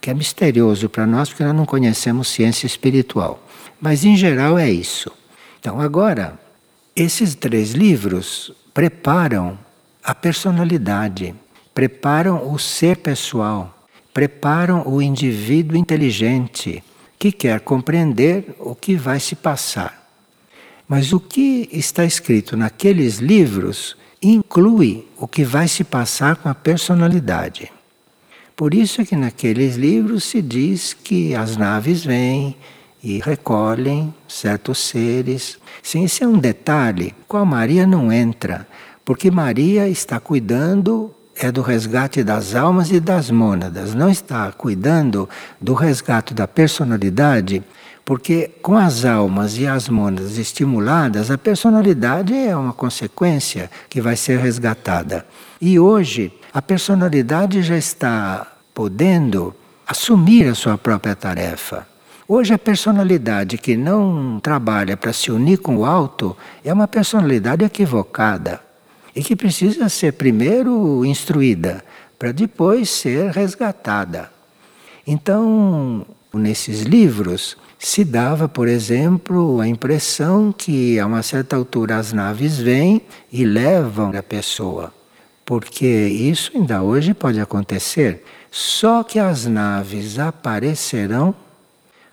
que 0.00 0.08
é 0.08 0.14
misterioso 0.14 0.88
para 0.88 1.06
nós 1.06 1.28
porque 1.28 1.44
nós 1.44 1.54
não 1.54 1.66
conhecemos 1.66 2.28
ciência 2.28 2.66
espiritual. 2.66 3.46
Mas 3.78 4.06
em 4.06 4.16
geral 4.16 4.58
é 4.58 4.70
isso. 4.70 5.12
Então, 5.60 5.82
agora, 5.82 6.40
esses 6.96 7.34
três 7.34 7.72
livros 7.72 8.54
preparam 8.72 9.58
a 10.02 10.14
personalidade, 10.14 11.34
preparam 11.74 12.50
o 12.50 12.58
ser 12.58 12.96
pessoal, 12.96 13.86
preparam 14.14 14.82
o 14.88 15.02
indivíduo 15.02 15.76
inteligente 15.76 16.82
que 17.18 17.32
quer 17.32 17.60
compreender 17.60 18.54
o 18.58 18.74
que 18.74 18.96
vai 18.96 19.20
se 19.20 19.34
passar. 19.34 20.08
Mas 20.86 21.12
o 21.12 21.20
que 21.20 21.68
está 21.72 22.04
escrito 22.04 22.56
naqueles 22.56 23.18
livros 23.18 23.96
inclui 24.22 25.06
o 25.16 25.26
que 25.26 25.44
vai 25.44 25.68
se 25.68 25.84
passar 25.84 26.36
com 26.36 26.48
a 26.48 26.54
personalidade. 26.54 27.70
Por 28.56 28.74
isso 28.74 29.00
é 29.00 29.04
que 29.04 29.16
naqueles 29.16 29.76
livros 29.76 30.24
se 30.24 30.40
diz 30.40 30.92
que 30.92 31.34
as 31.34 31.56
naves 31.56 32.04
vêm, 32.04 32.56
e 33.04 33.20
recolhem 33.20 34.14
certos 34.26 34.78
seres. 34.78 35.58
Sim, 35.82 36.04
esse 36.04 36.24
é 36.24 36.26
um 36.26 36.38
detalhe, 36.38 37.14
qual 37.28 37.44
Maria 37.44 37.86
não 37.86 38.10
entra, 38.10 38.66
porque 39.04 39.30
Maria 39.30 39.86
está 39.86 40.18
cuidando 40.18 41.14
é 41.36 41.50
do 41.50 41.62
resgate 41.62 42.22
das 42.22 42.54
almas 42.54 42.90
e 42.90 43.00
das 43.00 43.30
mônadas, 43.30 43.94
não 43.94 44.08
está 44.08 44.50
cuidando 44.52 45.28
do 45.60 45.74
resgate 45.74 46.32
da 46.32 46.46
personalidade, 46.46 47.62
porque 48.04 48.50
com 48.62 48.76
as 48.76 49.04
almas 49.04 49.58
e 49.58 49.66
as 49.66 49.88
mônadas 49.88 50.38
estimuladas, 50.38 51.30
a 51.30 51.38
personalidade 51.38 52.34
é 52.34 52.54
uma 52.54 52.72
consequência 52.72 53.70
que 53.88 54.00
vai 54.00 54.16
ser 54.16 54.38
resgatada. 54.38 55.26
E 55.60 55.78
hoje 55.78 56.32
a 56.52 56.60
personalidade 56.60 57.62
já 57.62 57.76
está 57.76 58.46
podendo 58.72 59.54
assumir 59.86 60.48
a 60.48 60.54
sua 60.54 60.78
própria 60.78 61.16
tarefa. 61.16 61.86
Hoje 62.26 62.54
a 62.54 62.58
personalidade 62.58 63.58
que 63.58 63.76
não 63.76 64.40
trabalha 64.40 64.96
para 64.96 65.12
se 65.12 65.30
unir 65.30 65.58
com 65.58 65.76
o 65.78 65.84
alto 65.84 66.36
é 66.64 66.72
uma 66.72 66.88
personalidade 66.88 67.64
equivocada 67.64 68.63
e 69.14 69.22
que 69.22 69.36
precisa 69.36 69.88
ser 69.88 70.12
primeiro 70.12 71.04
instruída 71.04 71.84
para 72.18 72.32
depois 72.32 72.90
ser 72.90 73.30
resgatada. 73.30 74.30
Então, 75.06 76.06
nesses 76.32 76.82
livros 76.82 77.56
se 77.78 78.04
dava, 78.04 78.48
por 78.48 78.66
exemplo, 78.66 79.60
a 79.60 79.68
impressão 79.68 80.52
que 80.52 80.98
a 80.98 81.06
uma 81.06 81.22
certa 81.22 81.54
altura 81.54 81.96
as 81.96 82.12
naves 82.12 82.58
vêm 82.58 83.02
e 83.30 83.44
levam 83.44 84.12
a 84.16 84.22
pessoa. 84.22 84.92
Porque 85.44 85.86
isso 85.86 86.50
ainda 86.54 86.82
hoje 86.82 87.12
pode 87.12 87.38
acontecer. 87.38 88.24
Só 88.50 89.02
que 89.02 89.18
as 89.18 89.44
naves 89.44 90.18
aparecerão 90.18 91.34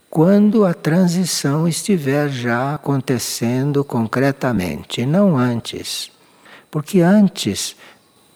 quando 0.09 0.65
a 0.65 0.73
transição 0.73 1.65
estiver 1.65 2.27
já 2.27 2.75
acontecendo 2.75 3.81
concretamente, 3.81 5.05
não 5.05 5.37
antes. 5.37 6.11
Porque 6.71 7.01
antes 7.01 7.75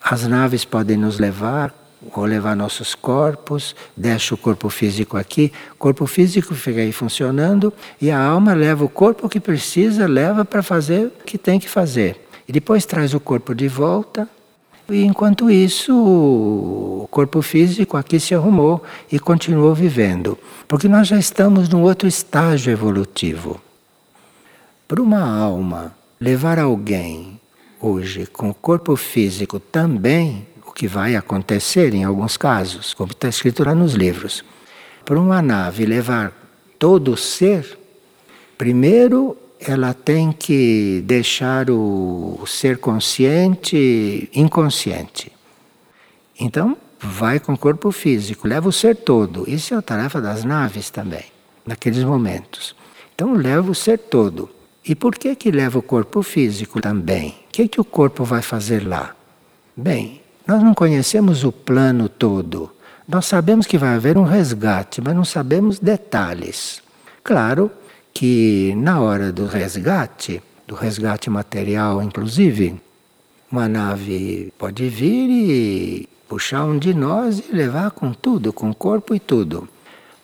as 0.03 0.27
naves 0.27 0.63
podem 0.63 0.97
nos 0.97 1.17
levar 1.17 1.73
vou 2.13 2.25
levar 2.25 2.55
nossos 2.55 2.93
corpos, 2.93 3.75
deixa 3.95 4.35
o 4.35 4.37
corpo 4.37 4.69
físico 4.69 5.17
aqui, 5.17 5.51
o 5.73 5.75
corpo 5.75 6.05
físico 6.05 6.53
fica 6.53 6.79
aí 6.79 6.91
funcionando 6.91 7.73
e 7.99 8.11
a 8.11 8.19
alma 8.19 8.53
leva 8.53 8.85
o 8.85 8.89
corpo 8.89 9.29
que 9.29 9.39
precisa, 9.39 10.07
leva 10.07 10.45
para 10.45 10.61
fazer 10.61 11.07
o 11.07 11.23
que 11.23 11.37
tem 11.37 11.59
que 11.59 11.69
fazer. 11.69 12.27
E 12.47 12.51
depois 12.51 12.85
traz 12.85 13.13
o 13.13 13.19
corpo 13.19 13.55
de 13.55 13.67
volta. 13.67 14.29
E 14.87 15.03
enquanto 15.03 15.49
isso, 15.49 15.95
o 15.95 17.07
corpo 17.09 17.41
físico 17.41 17.97
aqui 17.97 18.19
se 18.19 18.35
arrumou 18.35 18.83
e 19.11 19.17
continuou 19.17 19.73
vivendo. 19.73 20.37
Porque 20.67 20.87
nós 20.87 21.07
já 21.07 21.17
estamos 21.17 21.67
num 21.69 21.81
outro 21.81 22.07
estágio 22.07 22.71
evolutivo. 22.71 23.59
Para 24.87 25.01
uma 25.01 25.27
alma 25.27 25.95
levar 26.21 26.59
alguém 26.59 27.39
hoje 27.85 28.25
com 28.25 28.49
o 28.49 28.53
corpo 28.53 28.95
físico 28.95 29.59
também 29.59 30.47
que 30.75 30.87
vai 30.89 31.15
acontecer 31.15 31.93
em 31.93 32.03
alguns 32.03 32.35
casos, 32.35 32.93
como 32.93 33.13
está 33.13 33.29
escrito 33.29 33.63
lá 33.63 33.73
nos 33.73 33.93
livros. 33.93 34.43
Para 35.05 35.17
uma 35.17 35.41
nave 35.41 35.85
levar 35.85 36.33
todo 36.77 37.13
o 37.13 37.17
ser, 37.17 37.79
primeiro 38.57 39.37
ela 39.57 39.93
tem 39.93 40.33
que 40.33 41.01
deixar 41.05 41.69
o 41.69 42.43
ser 42.45 42.77
consciente 42.77 44.29
inconsciente. 44.33 45.31
Então, 46.37 46.75
vai 46.99 47.39
com 47.39 47.53
o 47.53 47.57
corpo 47.57 47.89
físico, 47.91 48.45
leva 48.45 48.67
o 48.67 48.73
ser 48.73 48.97
todo. 48.97 49.49
Isso 49.49 49.73
é 49.73 49.77
a 49.77 49.81
tarefa 49.81 50.19
das 50.19 50.43
naves 50.43 50.89
também, 50.89 51.23
naqueles 51.65 52.03
momentos. 52.03 52.75
Então, 53.15 53.33
leva 53.33 53.71
o 53.71 53.75
ser 53.75 53.97
todo. 53.97 54.49
E 54.87 54.93
por 54.93 55.15
que 55.15 55.35
que 55.35 55.49
leva 55.49 55.79
o 55.79 55.81
corpo 55.81 56.21
físico 56.21 56.79
também? 56.79 57.29
O 57.29 57.51
que 57.51 57.67
que 57.67 57.81
o 57.81 57.83
corpo 57.83 58.23
vai 58.23 58.43
fazer 58.43 58.87
lá? 58.87 59.15
Bem, 59.75 60.21
nós 60.45 60.61
não 60.61 60.75
conhecemos 60.75 61.43
o 61.43 61.51
plano 61.51 62.07
todo. 62.07 62.71
Nós 63.07 63.25
sabemos 63.25 63.65
que 63.65 63.79
vai 63.79 63.95
haver 63.95 64.15
um 64.15 64.23
resgate, 64.23 65.01
mas 65.01 65.15
não 65.15 65.25
sabemos 65.25 65.79
detalhes. 65.79 66.83
Claro 67.23 67.71
que 68.13 68.75
na 68.77 69.01
hora 69.01 69.31
do 69.31 69.47
resgate, 69.47 70.39
do 70.67 70.75
resgate 70.75 71.31
material 71.31 72.03
inclusive, 72.03 72.79
uma 73.51 73.67
nave 73.67 74.53
pode 74.55 74.87
vir 74.87 75.29
e 75.31 76.09
puxar 76.29 76.63
um 76.63 76.77
de 76.77 76.93
nós 76.93 77.39
e 77.39 77.51
levar 77.51 77.89
com 77.89 78.13
tudo, 78.13 78.53
com 78.53 78.71
corpo 78.71 79.15
e 79.15 79.19
tudo. 79.19 79.67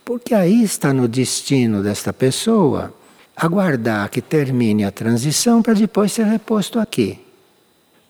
Porque 0.06 0.36
aí 0.36 0.64
está 0.64 0.94
no 0.94 1.08
destino 1.08 1.82
desta 1.82 2.14
pessoa 2.14 2.94
aguardar 3.42 4.10
que 4.10 4.22
termine 4.22 4.86
a 4.86 4.92
transição 4.92 5.62
para 5.62 5.74
depois 5.74 6.12
ser 6.12 6.26
reposto 6.26 6.80
aqui 6.80 7.20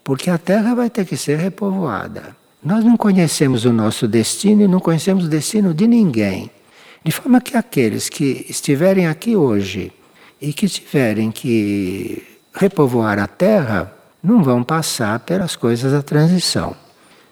porque 0.03 0.29
a 0.29 0.37
terra 0.37 0.73
vai 0.73 0.89
ter 0.89 1.05
que 1.05 1.15
ser 1.15 1.37
repovoada. 1.37 2.35
Nós 2.63 2.83
não 2.83 2.97
conhecemos 2.97 3.65
o 3.65 3.73
nosso 3.73 4.07
destino 4.07 4.63
e 4.63 4.67
não 4.67 4.79
conhecemos 4.79 5.25
o 5.25 5.29
destino 5.29 5.73
de 5.73 5.87
ninguém. 5.87 6.49
De 7.03 7.11
forma 7.11 7.41
que 7.41 7.57
aqueles 7.57 8.09
que 8.09 8.45
estiverem 8.49 9.07
aqui 9.07 9.35
hoje 9.35 9.91
e 10.39 10.53
que 10.53 10.67
tiverem 10.67 11.31
que 11.31 12.23
repovoar 12.53 13.19
a 13.19 13.27
terra 13.27 13.93
não 14.21 14.43
vão 14.43 14.63
passar 14.63 15.19
pelas 15.19 15.55
coisas 15.55 15.91
da 15.91 16.03
transição. 16.03 16.75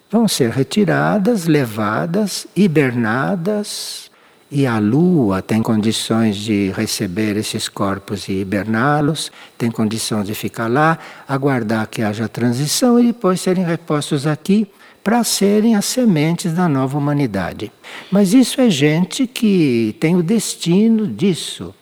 Vão 0.09 0.27
ser 0.27 0.49
retiradas, 0.49 1.45
levadas, 1.45 2.47
hibernadas, 2.55 4.08
e 4.51 4.65
a 4.65 4.79
Lua 4.79 5.41
tem 5.41 5.61
condições 5.61 6.35
de 6.35 6.71
receber 6.71 7.37
esses 7.37 7.69
corpos 7.69 8.27
e 8.27 8.33
hiberná-los, 8.33 9.31
tem 9.57 9.69
condições 9.69 10.25
de 10.25 10.33
ficar 10.33 10.67
lá, 10.67 10.97
aguardar 11.27 11.87
que 11.87 12.01
haja 12.01 12.27
transição 12.27 12.99
e 12.99 13.07
depois 13.07 13.39
serem 13.41 13.63
repostos 13.63 14.25
aqui 14.25 14.67
para 15.03 15.23
serem 15.23 15.75
as 15.75 15.85
sementes 15.85 16.53
da 16.53 16.67
nova 16.67 16.97
humanidade. 16.97 17.71
Mas 18.11 18.33
isso 18.33 18.59
é 18.59 18.69
gente 18.69 19.27
que 19.27 19.95
tem 19.99 20.15
o 20.15 20.23
destino 20.23 21.07
disso, 21.07 21.73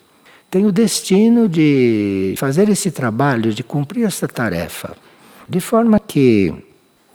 tem 0.50 0.66
o 0.66 0.72
destino 0.72 1.48
de 1.48 2.34
fazer 2.36 2.68
esse 2.68 2.90
trabalho, 2.90 3.52
de 3.52 3.62
cumprir 3.62 4.04
essa 4.04 4.28
tarefa. 4.28 4.96
De 5.48 5.60
forma 5.60 5.98
que 5.98 6.54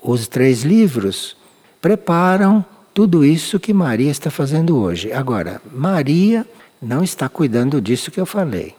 os 0.01 0.27
três 0.27 0.63
livros 0.63 1.37
preparam 1.79 2.65
tudo 2.93 3.25
isso 3.25 3.59
que 3.59 3.73
Maria 3.73 4.11
está 4.11 4.29
fazendo 4.29 4.77
hoje. 4.77 5.11
Agora, 5.11 5.61
Maria 5.73 6.45
não 6.81 7.03
está 7.03 7.27
cuidando 7.27 7.81
disso 7.81 8.11
que 8.11 8.19
eu 8.19 8.25
falei. 8.25 8.75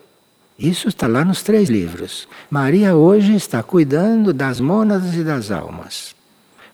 Isso 0.59 0.89
está 0.89 1.09
lá 1.09 1.25
nos 1.25 1.43
três 1.43 1.69
livros. 1.69 2.29
Maria 2.49 2.95
hoje 2.95 3.35
está 3.35 3.63
cuidando 3.63 4.33
das 4.33 4.61
mônadas 4.61 5.15
e 5.17 5.25
das 5.25 5.51
almas. 5.51 6.15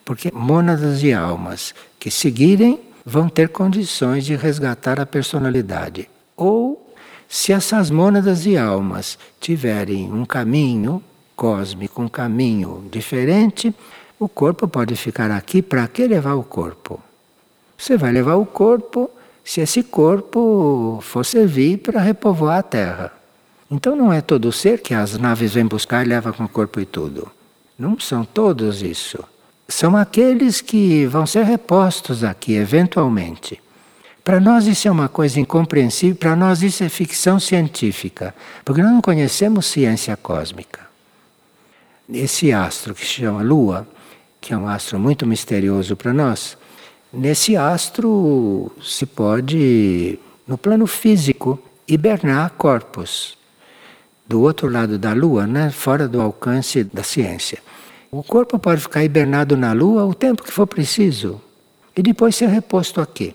Porque 0.05 0.31
mônadas 0.31 1.03
e 1.03 1.15
almas 1.15 1.75
que 1.99 2.11
seguirem 2.11 2.79
vão 3.07 3.29
ter 3.29 3.49
condições 3.49 4.27
de 4.27 4.37
resgatar 4.37 5.01
a 5.01 5.07
personalidade. 5.07 6.11
Ou, 6.37 6.95
se 7.27 7.53
essas 7.53 7.91
mônadas 7.91 8.45
e 8.45 8.59
almas 8.59 9.19
tiverem 9.41 10.13
um 10.13 10.27
caminho 10.27 11.03
cósmico, 11.35 12.03
um 12.03 12.09
caminho 12.09 12.85
diferente, 12.93 13.75
o 14.19 14.29
corpo 14.29 14.69
pode 14.69 14.95
ficar 14.95 15.31
aqui. 15.31 15.63
Para 15.63 15.89
que 15.89 16.07
levar 16.07 16.35
o 16.35 16.43
corpo? 16.43 17.01
Você 17.81 17.97
vai 17.97 18.13
levar 18.13 18.35
o 18.35 18.45
corpo 18.45 19.11
se 19.43 19.63
esse 19.63 19.83
corpo 19.83 20.99
for 21.01 21.25
servir 21.25 21.79
para 21.79 21.99
repovoar 21.99 22.59
a 22.59 22.63
Terra. 22.63 23.11
Então 23.71 23.97
não 23.97 24.13
é 24.13 24.21
todo 24.21 24.53
ser 24.53 24.83
que 24.83 24.93
as 24.93 25.17
naves 25.17 25.55
vêm 25.55 25.65
buscar 25.65 26.05
e 26.05 26.09
levam 26.09 26.31
com 26.31 26.45
o 26.45 26.49
corpo 26.49 26.79
e 26.79 26.85
tudo. 26.85 27.33
Não 27.79 27.99
são 27.99 28.23
todos 28.23 28.83
isso. 28.83 29.19
São 29.67 29.97
aqueles 29.97 30.61
que 30.61 31.07
vão 31.07 31.25
ser 31.25 31.45
repostos 31.45 32.23
aqui 32.23 32.53
eventualmente. 32.53 33.59
Para 34.23 34.39
nós 34.39 34.67
isso 34.67 34.87
é 34.87 34.91
uma 34.91 35.09
coisa 35.09 35.41
incompreensível, 35.41 36.17
para 36.17 36.37
nós 36.37 36.63
isso 36.63 36.85
é 36.85 36.89
ficção 36.91 37.41
científica, 37.41 38.35
porque 38.63 38.83
nós 38.83 38.93
não 38.93 39.01
conhecemos 39.01 39.65
ciência 39.65 40.15
cósmica. 40.19 40.81
Esse 42.13 42.53
astro 42.53 42.95
que 42.95 43.07
se 43.07 43.23
chama 43.23 43.43
Lua, 43.43 43.89
que 44.39 44.53
é 44.53 44.57
um 44.57 44.69
astro 44.69 44.99
muito 44.99 45.27
misterioso 45.27 45.97
para 45.97 46.13
nós, 46.13 46.59
Nesse 47.13 47.57
astro 47.57 48.71
se 48.81 49.05
pode, 49.05 50.17
no 50.47 50.57
plano 50.57 50.87
físico, 50.87 51.59
hibernar 51.87 52.51
corpos. 52.51 53.37
Do 54.29 54.41
outro 54.43 54.69
lado 54.69 54.97
da 54.97 55.13
Lua, 55.13 55.45
né, 55.45 55.71
fora 55.71 56.07
do 56.07 56.21
alcance 56.21 56.85
da 56.85 57.03
ciência. 57.03 57.59
O 58.13 58.23
corpo 58.23 58.61
pode 58.61 58.81
ficar 58.81 59.03
hibernado 59.03 59.57
na 59.57 59.73
Lua 59.73 60.05
o 60.05 60.15
tempo 60.15 60.45
que 60.45 60.53
for 60.53 60.69
preciso 60.69 61.41
e 61.97 62.03
depois 62.03 62.37
ser 62.37 62.49
reposto 62.49 63.01
aqui. 63.01 63.35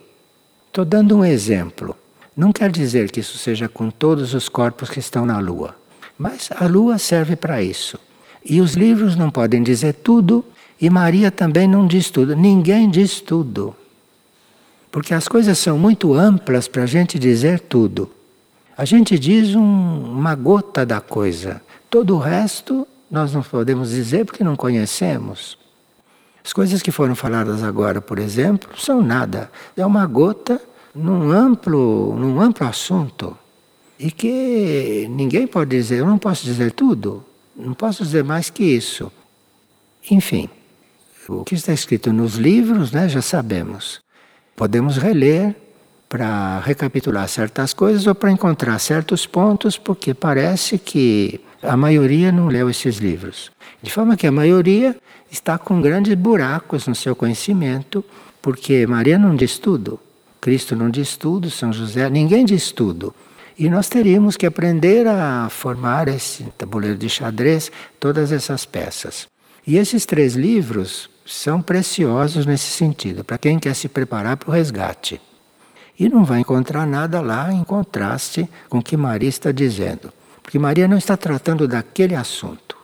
Estou 0.68 0.86
dando 0.86 1.18
um 1.18 1.26
exemplo. 1.26 1.98
Não 2.36 2.54
quer 2.54 2.72
dizer 2.72 3.12
que 3.12 3.20
isso 3.20 3.38
seja 3.38 3.68
com 3.68 3.90
todos 3.90 4.34
os 4.34 4.48
corpos 4.48 4.90
que 4.90 5.00
estão 5.00 5.26
na 5.26 5.38
Lua, 5.40 5.76
mas 6.18 6.50
a 6.56 6.66
Lua 6.66 6.98
serve 6.98 7.36
para 7.36 7.62
isso. 7.62 8.00
E 8.44 8.62
os 8.62 8.74
livros 8.74 9.18
não 9.18 9.30
podem 9.30 9.62
dizer 9.62 9.94
tudo 9.96 10.46
e 10.80 10.90
Maria 10.90 11.32
também 11.32 11.68
não 11.68 11.88
diz 11.88 12.10
tudo, 12.10 12.36
ninguém 12.36 12.90
diz 12.90 13.22
tudo. 13.22 13.76
Porque 14.92 15.14
as 15.14 15.28
coisas 15.28 15.58
são 15.58 15.78
muito 15.78 16.14
amplas 16.14 16.68
para 16.68 16.84
a 16.84 16.86
gente 16.86 17.20
dizer 17.20 17.60
tudo. 17.60 18.10
A 18.78 18.86
gente 18.86 19.18
diz 19.18 19.56
um, 19.56 19.62
uma 19.62 20.36
gota 20.36 20.86
da 20.86 21.00
coisa, 21.00 21.62
todo 21.90 22.16
o 22.16 22.20
resto 22.20 22.88
nós 23.10 23.34
não 23.34 23.42
podemos 23.42 23.92
dizer 23.92 24.26
porque 24.26 24.44
não 24.44 24.56
conhecemos. 24.56 25.58
As 26.44 26.52
coisas 26.54 26.82
que 26.82 26.92
foram 26.92 27.16
faladas 27.16 27.64
agora, 27.64 28.02
por 28.02 28.20
exemplo, 28.20 28.70
são 28.80 29.02
nada. 29.02 29.50
É 29.76 29.86
uma 29.86 30.06
gota 30.06 30.62
num 30.94 31.32
amplo, 31.32 32.16
num 32.18 32.40
amplo 32.40 32.68
assunto. 32.68 33.38
E 33.98 34.12
que 34.12 35.08
ninguém 35.10 35.48
pode 35.48 35.72
dizer, 35.72 36.00
eu 36.00 36.06
não 36.06 36.18
posso 36.18 36.44
dizer 36.44 36.72
tudo, 36.72 37.24
não 37.56 37.74
posso 37.74 38.04
dizer 38.04 38.24
mais 38.24 38.50
que 38.50 38.64
isso. 38.64 39.12
Enfim. 40.12 40.50
O 41.28 41.44
que 41.44 41.56
está 41.56 41.74
escrito 41.74 42.14
nos 42.14 42.36
livros, 42.36 42.92
né, 42.92 43.10
já 43.10 43.22
sabemos. 43.22 44.02
Podemos 44.56 44.98
reler 44.98 45.56
para 46.08 46.60
recapitular 46.60 47.28
certas 47.28 47.74
coisas 47.74 48.06
ou 48.06 48.14
para 48.14 48.32
encontrar 48.32 48.78
certos 48.80 49.26
pontos, 49.26 49.78
porque 49.78 50.14
parece 50.14 50.78
que 50.78 51.42
a 51.64 51.76
maioria 51.76 52.32
não 52.32 52.48
leu 52.48 52.70
esses 52.70 52.98
livros. 52.98 53.52
De 53.82 53.92
forma 53.92 54.16
que 54.16 54.28
a 54.28 54.32
maioria 54.32 54.96
está 55.32 55.58
com 55.58 55.82
grandes 55.82 56.14
buracos 56.14 56.88
no 56.88 56.94
seu 56.94 57.16
conhecimento, 57.16 58.06
porque 58.42 58.86
Maria 58.86 59.18
não 59.18 59.36
diz 59.36 59.58
tudo, 59.58 60.00
Cristo 60.40 60.76
não 60.76 60.90
diz 60.90 61.18
tudo, 61.18 61.50
São 61.50 61.74
José, 61.74 62.08
ninguém 62.10 62.46
diz 62.46 62.72
tudo. 62.72 63.14
E 63.58 63.68
nós 63.68 63.90
teríamos 63.90 64.38
que 64.38 64.46
aprender 64.46 65.08
a 65.08 65.48
formar 65.50 66.08
esse 66.08 66.44
tabuleiro 66.58 66.98
de 66.98 67.10
xadrez, 67.10 67.72
todas 68.00 68.32
essas 68.32 68.66
peças. 68.66 69.28
E 69.66 69.78
esses 69.78 70.06
três 70.06 70.36
livros 70.36 71.10
são 71.26 71.62
preciosos 71.62 72.46
nesse 72.46 72.70
sentido, 72.70 73.24
para 73.24 73.38
quem 73.38 73.58
quer 73.58 73.74
se 73.74 73.90
preparar 73.90 74.38
para 74.38 74.50
o 74.50 74.54
resgate. 74.54 75.20
E 75.98 76.08
não 76.08 76.24
vai 76.24 76.42
encontrar 76.42 76.86
nada 76.86 77.22
lá 77.22 77.52
em 77.52 77.64
contraste 77.64 78.48
com 78.70 78.78
o 78.78 78.84
que 78.84 78.96
Maria 78.96 79.30
está 79.30 79.52
dizendo. 79.52 80.14
Porque 80.44 80.60
Maria 80.60 80.88
não 80.88 80.98
está 80.98 81.18
tratando 81.18 81.68
daquele 81.68 82.14
assunto. 82.14 82.78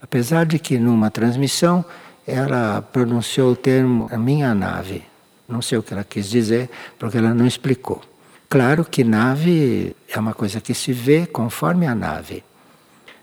Apesar 0.00 0.46
de 0.46 0.58
que 0.58 0.78
numa 0.78 1.10
transmissão 1.10 1.84
ela 2.26 2.80
pronunciou 2.80 3.52
o 3.52 3.56
termo 3.56 4.08
a 4.12 4.16
minha 4.16 4.54
nave. 4.54 5.02
Não 5.48 5.60
sei 5.60 5.78
o 5.78 5.82
que 5.82 5.92
ela 5.92 6.04
quis 6.04 6.28
dizer, 6.28 6.70
porque 6.98 7.18
ela 7.18 7.34
não 7.34 7.46
explicou. 7.46 8.02
Claro 8.48 8.84
que 8.84 9.02
nave 9.02 9.96
é 10.08 10.18
uma 10.18 10.32
coisa 10.32 10.60
que 10.60 10.72
se 10.72 10.92
vê 10.92 11.26
conforme 11.26 11.86
a 11.86 11.94
nave. 11.94 12.44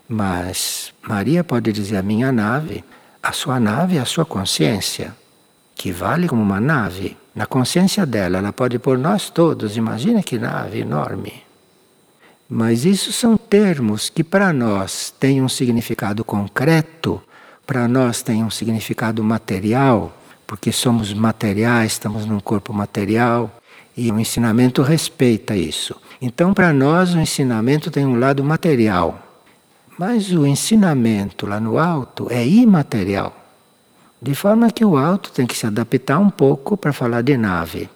Mas 0.08 0.92
Maria 1.02 1.42
pode 1.42 1.72
dizer 1.72 1.96
a 1.96 2.02
minha 2.02 2.30
nave, 2.30 2.84
a 3.26 3.32
sua 3.32 3.58
nave 3.58 3.96
é 3.96 4.00
a 4.00 4.04
sua 4.04 4.24
consciência, 4.24 5.12
que 5.74 5.90
vale 5.90 6.28
como 6.28 6.40
uma 6.40 6.60
nave. 6.60 7.16
Na 7.34 7.44
consciência 7.44 8.06
dela, 8.06 8.38
ela 8.38 8.52
pode 8.52 8.78
pôr 8.78 8.96
nós 8.96 9.30
todos, 9.30 9.76
imagina 9.76 10.22
que 10.22 10.38
nave 10.38 10.78
enorme. 10.78 11.42
Mas 12.48 12.84
isso 12.84 13.12
são 13.12 13.36
termos 13.36 14.08
que 14.08 14.22
para 14.22 14.52
nós 14.52 15.12
têm 15.18 15.42
um 15.42 15.48
significado 15.48 16.24
concreto, 16.24 17.20
para 17.66 17.88
nós 17.88 18.22
têm 18.22 18.44
um 18.44 18.50
significado 18.50 19.24
material, 19.24 20.16
porque 20.46 20.70
somos 20.70 21.12
materiais, 21.12 21.92
estamos 21.92 22.26
num 22.26 22.38
corpo 22.38 22.72
material, 22.72 23.50
e 23.96 24.08
o 24.12 24.20
ensinamento 24.20 24.82
respeita 24.82 25.56
isso. 25.56 25.96
Então, 26.22 26.54
para 26.54 26.72
nós, 26.72 27.12
o 27.12 27.18
ensinamento 27.18 27.90
tem 27.90 28.06
um 28.06 28.20
lado 28.20 28.44
material, 28.44 29.25
mas 29.98 30.30
o 30.32 30.46
ensinamento 30.46 31.46
lá 31.46 31.58
no 31.58 31.78
alto 31.78 32.28
é 32.30 32.46
imaterial. 32.46 33.34
De 34.20 34.34
forma 34.34 34.70
que 34.70 34.84
o 34.84 34.96
alto 34.96 35.30
tem 35.30 35.46
que 35.46 35.56
se 35.56 35.66
adaptar 35.66 36.18
um 36.18 36.30
pouco 36.30 36.76
para 36.76 36.92
falar 36.92 37.22
de 37.22 37.36
nave. 37.36 37.88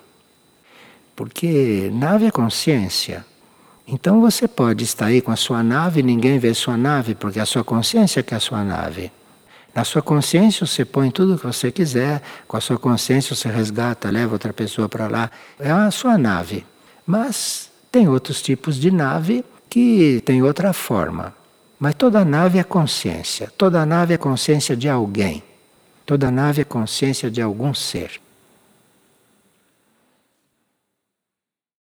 Porque 1.17 1.91
nave 1.93 2.27
é 2.27 2.31
consciência. 2.31 3.25
Então 3.87 4.21
você 4.21 4.47
pode 4.47 4.85
estar 4.85 5.07
aí 5.07 5.21
com 5.21 5.33
a 5.33 5.37
sua 5.37 5.63
nave 5.63 6.01
e 6.01 6.03
ninguém 6.03 6.39
vê 6.39 6.55
sua 6.55 6.77
nave, 6.77 7.15
porque 7.15 7.41
a 7.41 7.47
sua 7.47 7.65
consciência 7.65 8.23
que 8.23 8.33
é 8.33 8.37
a 8.37 8.41
sua 8.41 8.63
nave. 8.63 9.11
Na 9.75 9.85
sua 9.85 10.03
consciência 10.03 10.67
você 10.67 10.85
põe 10.85 11.11
tudo 11.11 11.35
o 11.35 11.39
que 11.39 11.47
você 11.47 11.71
quiser, 11.71 12.23
com 12.47 12.57
a 12.57 12.61
sua 12.61 12.79
consciência 12.79 13.35
você 13.35 13.49
resgata, 13.49 14.11
leva 14.11 14.33
outra 14.33 14.53
pessoa 14.53 14.89
para 14.89 15.09
lá. 15.09 15.31
É 15.59 15.71
a 15.71 15.91
sua 15.91 16.17
nave. 16.17 16.65
Mas 17.07 17.71
tem 17.91 18.09
outros 18.09 18.41
tipos 18.41 18.77
de 18.77 18.91
nave 18.91 19.45
que 19.69 20.23
tem 20.25 20.43
outra 20.43 20.73
forma. 20.73 21.40
Mas 21.81 21.95
toda 21.95 22.27
nave 22.27 22.59
é 22.59 22.63
consciência, 22.63 23.51
toda 23.57 23.87
nave 23.87 24.13
é 24.13 24.19
consciência 24.19 24.77
de 24.77 24.87
alguém, 24.87 25.43
toda 26.05 26.31
nave 26.31 26.61
é 26.61 26.65
consciência 26.65 27.31
de 27.31 27.41
algum 27.41 27.73
ser. 27.73 28.21